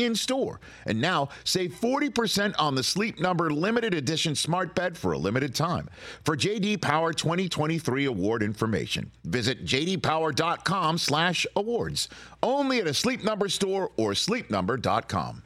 [0.00, 0.60] in store.
[0.86, 5.54] And now save 40% on the Sleep Number limited edition smart bed for a limited
[5.54, 5.88] time.
[6.24, 12.08] For JD Power 2023 award information, visit jdpower.com/awards.
[12.42, 15.42] Only at a Sleep Number store or sleepnumber.com.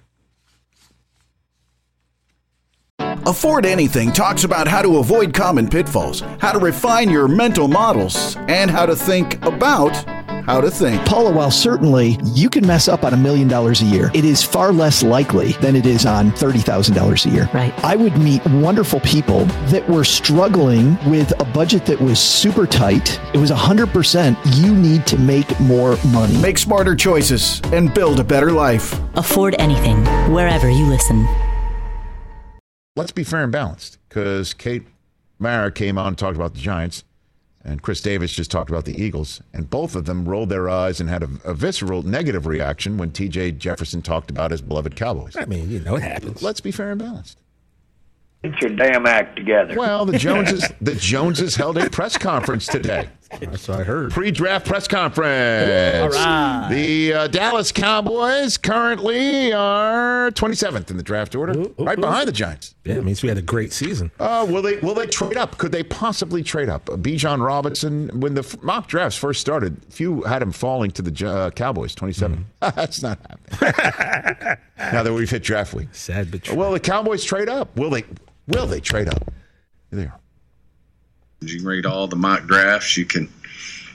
[3.26, 8.36] Afford Anything talks about how to avoid common pitfalls, how to refine your mental models,
[8.48, 9.92] and how to think about
[10.46, 11.04] how to think.
[11.06, 14.42] Paula, while certainly you can mess up on a million dollars a year, it is
[14.42, 17.48] far less likely than it is on $30,000 a year.
[17.52, 17.72] Right.
[17.84, 23.20] I would meet wonderful people that were struggling with a budget that was super tight.
[23.32, 26.36] It was 100% you need to make more money.
[26.38, 28.98] Make smarter choices and build a better life.
[29.14, 31.26] Afford anything, wherever you listen.
[32.96, 34.86] Let's be fair and balanced because Kate
[35.38, 37.02] Mara came on and talked about the Giants,
[37.64, 41.00] and Khris Davis just talked about the Eagles, and both of them rolled their eyes
[41.00, 43.52] and had a, a visceral negative reaction when T.J.
[43.52, 45.36] Jefferson talked about his beloved Cowboys.
[45.36, 46.42] I mean, you know, it happens.
[46.42, 47.38] Let's be fair and balanced.
[48.42, 49.74] Get your damn act together.
[49.74, 53.08] Well, the Joneses the Joneses held a press conference today.
[53.40, 54.10] That's what I heard.
[54.12, 56.14] Pre-draft press conference.
[56.70, 62.74] The uh, Dallas Cowboys currently are 27th in the draft order, right behind the Giants.
[62.84, 64.10] Yeah, it means we had a great season.
[64.18, 65.58] Uh, will they will they trade up?
[65.58, 66.88] Could they possibly trade up?
[66.90, 71.28] Uh, Bijan Robinson, when the mock drafts first started, few had him falling to the
[71.28, 72.44] uh, Cowboys, 27.
[72.60, 73.18] That's not
[73.50, 74.56] happening.
[74.78, 75.88] now that we've hit draft week.
[75.92, 76.56] Sad but true.
[76.56, 77.76] Will the Cowboys trade up?
[77.76, 78.04] Will they?
[78.48, 79.32] Will they trade up?
[79.90, 80.14] There.
[81.50, 82.96] You can read all the mock drafts.
[82.96, 83.32] You can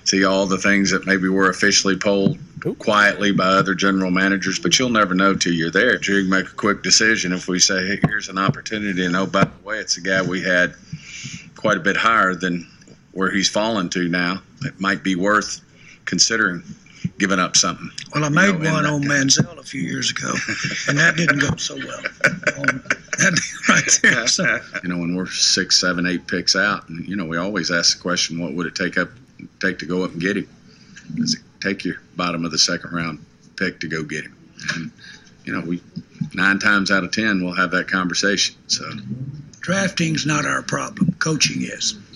[0.03, 2.37] see all the things that maybe were officially polled
[2.79, 5.93] quietly by other general managers, but you'll never know till you're there.
[5.93, 9.25] You can make a quick decision if we say, hey, here's an opportunity, and oh,
[9.25, 10.73] by the way, it's a guy we had
[11.55, 12.67] quite a bit higher than
[13.11, 14.41] where he's fallen to now.
[14.63, 15.61] It might be worth
[16.05, 16.63] considering
[17.19, 17.91] giving up something.
[18.15, 19.03] Well, I you made know, one on.
[19.03, 20.33] Manziel a few years ago,
[20.87, 21.99] and that didn't go so well.
[22.57, 22.83] Um,
[23.19, 24.27] that right there.
[24.27, 27.69] So, you know, when we're six, seven, eight picks out, and you know, we always
[27.69, 29.09] ask the question, what would it take up
[29.61, 30.49] take to go up and get him?
[31.15, 33.23] Does it take your bottom of the second round
[33.57, 34.35] pick to go get him?
[34.75, 34.91] And,
[35.45, 35.81] you know, we
[36.33, 38.55] nine times out of ten we'll have that conversation.
[38.67, 38.89] So
[39.61, 41.13] drafting's not our problem.
[41.19, 41.97] Coaching is.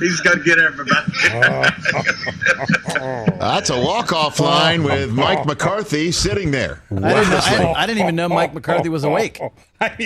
[0.00, 1.12] he's got to get everybody.
[3.38, 6.82] That's a walk-off line with Mike McCarthy sitting there.
[6.90, 7.10] I didn't, know,
[7.42, 9.40] I, didn't, I didn't even know Mike McCarthy was awake.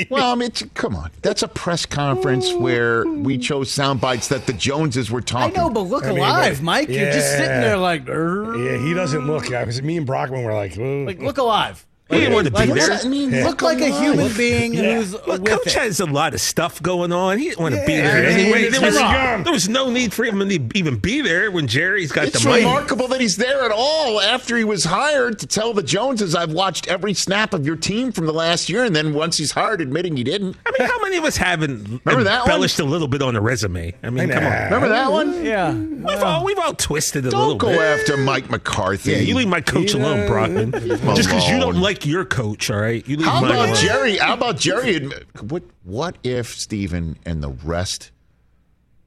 [0.09, 1.11] Well, I mean, it's- come on.
[1.23, 5.53] That's a press conference where we chose sound bites that the Joneses were talking.
[5.53, 5.75] I talking.
[5.75, 6.89] know, but look I mean, alive, but- Mike.
[6.89, 7.61] You're just sitting Yeah.
[7.61, 9.51] there like, "Grr." Yeah, he doesn't look.
[9.51, 11.85] Uh, I was me and Brockman were like, "Ooh." like look alive.
[12.11, 12.99] He didn't want to be what's there.
[12.99, 13.31] that mean?
[13.45, 14.97] Look like a human being Yeah.
[14.97, 15.73] who's Look, with Coach it.
[15.73, 17.39] has a lot of stuff going on.
[17.39, 18.63] He didn't want to be there I mean, anyway.
[18.65, 19.43] it's There was, wrong.
[19.43, 22.49] there was no need for him to even be there when Jerry's got It's the
[22.49, 22.63] money.
[22.63, 26.53] remarkable that he's there at all after he was hired to tell the Joneses, I've
[26.53, 28.85] watched every snap of your team from the last year.
[28.85, 30.57] And then once he's hired, admitting he didn't.
[30.67, 32.51] I mean, how many of us haven't Remember that one?
[32.51, 33.95] embellished a little bit on a resume?
[34.03, 34.53] I mean, come on.
[34.65, 35.43] Remember that one?
[35.43, 35.73] Yeah.
[35.73, 37.81] We've all, we've all twisted a little Don't go bit.
[37.81, 39.13] after Mike McCarthy.
[39.13, 40.71] Yeah, you leave my coach alone, Brockman.
[41.17, 43.07] Just because you don't like your coach, all right?
[43.07, 43.81] You leave How mine about alone.
[43.81, 44.17] Jerry?
[44.19, 44.97] How about Jerry?
[44.97, 48.11] admit- What What if Stephen and the rest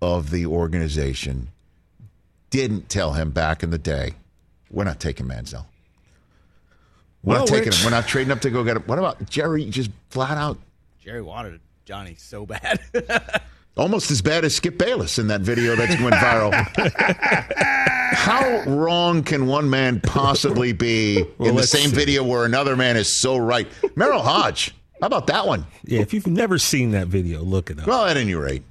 [0.02, 1.50] of the organization
[2.50, 4.12] didn't tell him back in the day,
[4.70, 5.66] we're not taking Manziel.
[7.24, 7.86] We're Well, not taking Rich- him.
[7.86, 8.84] We're not trading up to go get him.
[8.86, 9.66] What about Jerry?
[9.70, 10.58] Just flat out,
[11.04, 12.80] Jerry wanted Johnny so bad.
[13.78, 16.54] almost as bad as Skip Bayless in that video that's went viral.
[18.18, 21.96] How wrong can one man possibly be Well, in the same see.
[21.96, 23.68] video where another man is so right?
[23.96, 24.74] Merril Hoge.
[25.02, 25.66] How about that one?
[25.84, 27.88] Yeah, if you've never seen that video, look it up.
[27.88, 28.64] Well, at any rate.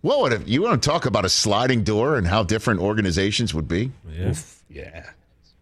[0.00, 3.52] What would have, you want to talk about a sliding door and how different organizations
[3.52, 3.90] would be?
[4.08, 4.34] Yeah.
[4.70, 5.10] Yeah.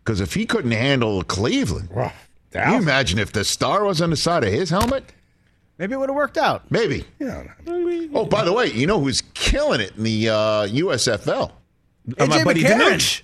[0.05, 2.12] Because if he couldn't handle Cleveland, Well,
[2.53, 5.05] can you imagine if the star was on the side of his helmet?
[5.79, 6.70] Maybe it would have worked out.
[6.70, 7.05] Maybe.
[7.18, 7.45] yeah.
[8.14, 10.35] Oh, by the way, you know who's killing it in the uh,
[10.68, 11.51] USFL?
[12.18, 12.79] Uh, my AJ buddy McCarron.
[12.95, 13.22] Danuch.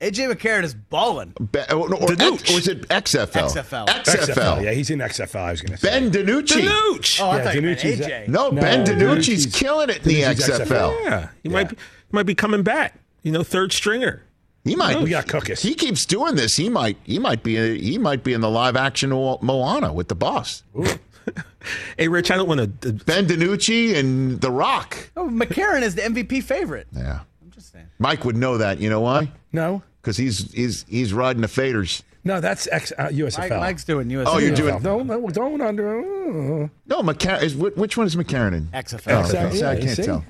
[0.00, 1.34] AJ McCarron is balling.
[1.52, 2.50] Be- or, or, Danuch.
[2.50, 3.50] or was it XFL?
[3.50, 3.86] XFL.
[3.86, 4.62] XFL.
[4.64, 5.36] Yeah, he's in XFL.
[5.40, 5.88] I was going to say.
[5.88, 6.62] Ben DiNucci.
[6.68, 7.20] Danuch.
[7.20, 8.28] Oh, I Yeah, thought you meant DiNucci's- AJ.
[8.28, 11.04] No, No, Ben DiNucci's DiNucci's- killing it in the DiNucci's XFL.
[11.04, 12.94] Yeah, he might be, he might be coming back.
[13.24, 14.22] You know, third stringer.
[14.64, 15.00] He might.
[15.00, 15.62] we got cookies.
[15.62, 16.56] He keeps doing this.
[16.56, 16.98] He might.
[17.04, 17.78] He might be.
[17.80, 20.62] he might be in the live action Mo- Moana with the boss.
[21.96, 22.92] Hey, Rich, I don't want to.
[22.92, 24.96] Ben DiNucci and The Rock.
[25.16, 26.86] Oh, McCarron is the MVP favorite.
[26.92, 27.20] Yeah.
[27.42, 27.86] I'm just saying.
[27.98, 28.78] Mike would know that.
[28.78, 29.30] You know why?
[29.52, 32.02] No, Because he's he's he's riding the faders.
[32.24, 33.38] no, that's X, uh, USFL.
[33.50, 34.28] Mike, Mike's doing US.
[34.30, 35.98] Oh, you're doing- Don't, don't, don't under.
[36.64, 37.42] uh, No, McCarron.
[37.42, 38.64] Is, which one is McCarron in?
[38.66, 39.00] XFL.
[39.08, 39.56] Oh, XFL, okay.
[39.56, 40.02] See, I can't see?
[40.04, 40.24] tell.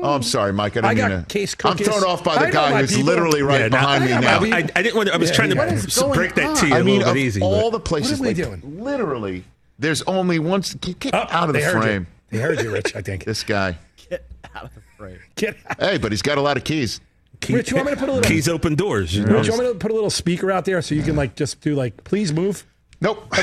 [0.00, 0.72] Oh, I'm sorry, Mike.
[0.76, 1.26] I didn't I got mean to.
[1.26, 3.06] case I'm thrown off by the know guy who's people.
[3.06, 4.38] literally right Yeah, behind me now.
[4.44, 5.14] I, I didn't want to.
[5.14, 5.54] I was Yeah, trying yeah.
[5.64, 7.40] to What is going break that to you I mean, little of bit easy.
[7.42, 8.80] all but- the places, What are we like, doing?
[8.84, 9.44] literally,
[9.78, 10.62] there's only one.
[10.80, 12.06] Get, get Oh, out of the frame.
[12.30, 12.38] You.
[12.38, 12.94] They heard you, Rich.
[12.96, 13.24] I think.
[13.28, 13.76] This guy.
[14.10, 14.24] Get
[14.54, 15.18] out of the frame.
[15.36, 15.80] Get out.
[15.80, 17.00] Hey, but he's got a lot of keys.
[17.40, 19.14] Key- Rich, you want me to put a little- keys open doors?
[19.14, 19.34] You know?
[19.36, 21.36] Rich, you want me to put a little speaker out there so you can like
[21.36, 22.64] just do like, please move.
[23.00, 23.32] Nope.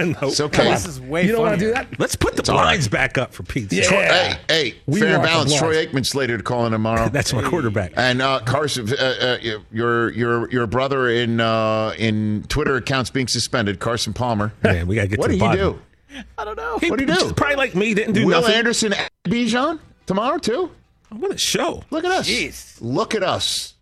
[0.00, 0.16] Nope.
[0.22, 0.64] It's okay.
[0.70, 1.86] This is way You don't want to do that?
[1.98, 2.64] Let's put the all right.
[2.64, 3.82] blinds back up for Pete's Yeah.
[3.84, 3.92] sake.
[4.10, 5.58] Hey, hey, We fair and want the balanced.
[5.58, 5.86] Troy blocks.
[5.92, 7.08] Aikman slated to call in tomorrow.
[7.12, 7.92] That's my quarterback.
[7.96, 8.96] And uh, Carson, uh,
[9.42, 14.52] uh, your your your brother in uh, in Twitter accounts being suspended, Carson Palmer.
[14.62, 15.60] Man, we gotta get what to did the he bottom.
[15.60, 16.14] do?
[16.14, 16.28] You do?
[16.38, 16.78] I don't know.
[16.78, 17.32] He- What'd you do?
[17.34, 18.54] Probably like me, didn't do Will nothing.
[18.56, 20.70] Anderson, at Bijan tomorrow too.
[21.10, 21.82] I'm gonna show!
[21.90, 22.28] Look at us.
[22.28, 22.76] Jeez.
[22.80, 23.74] Look at us.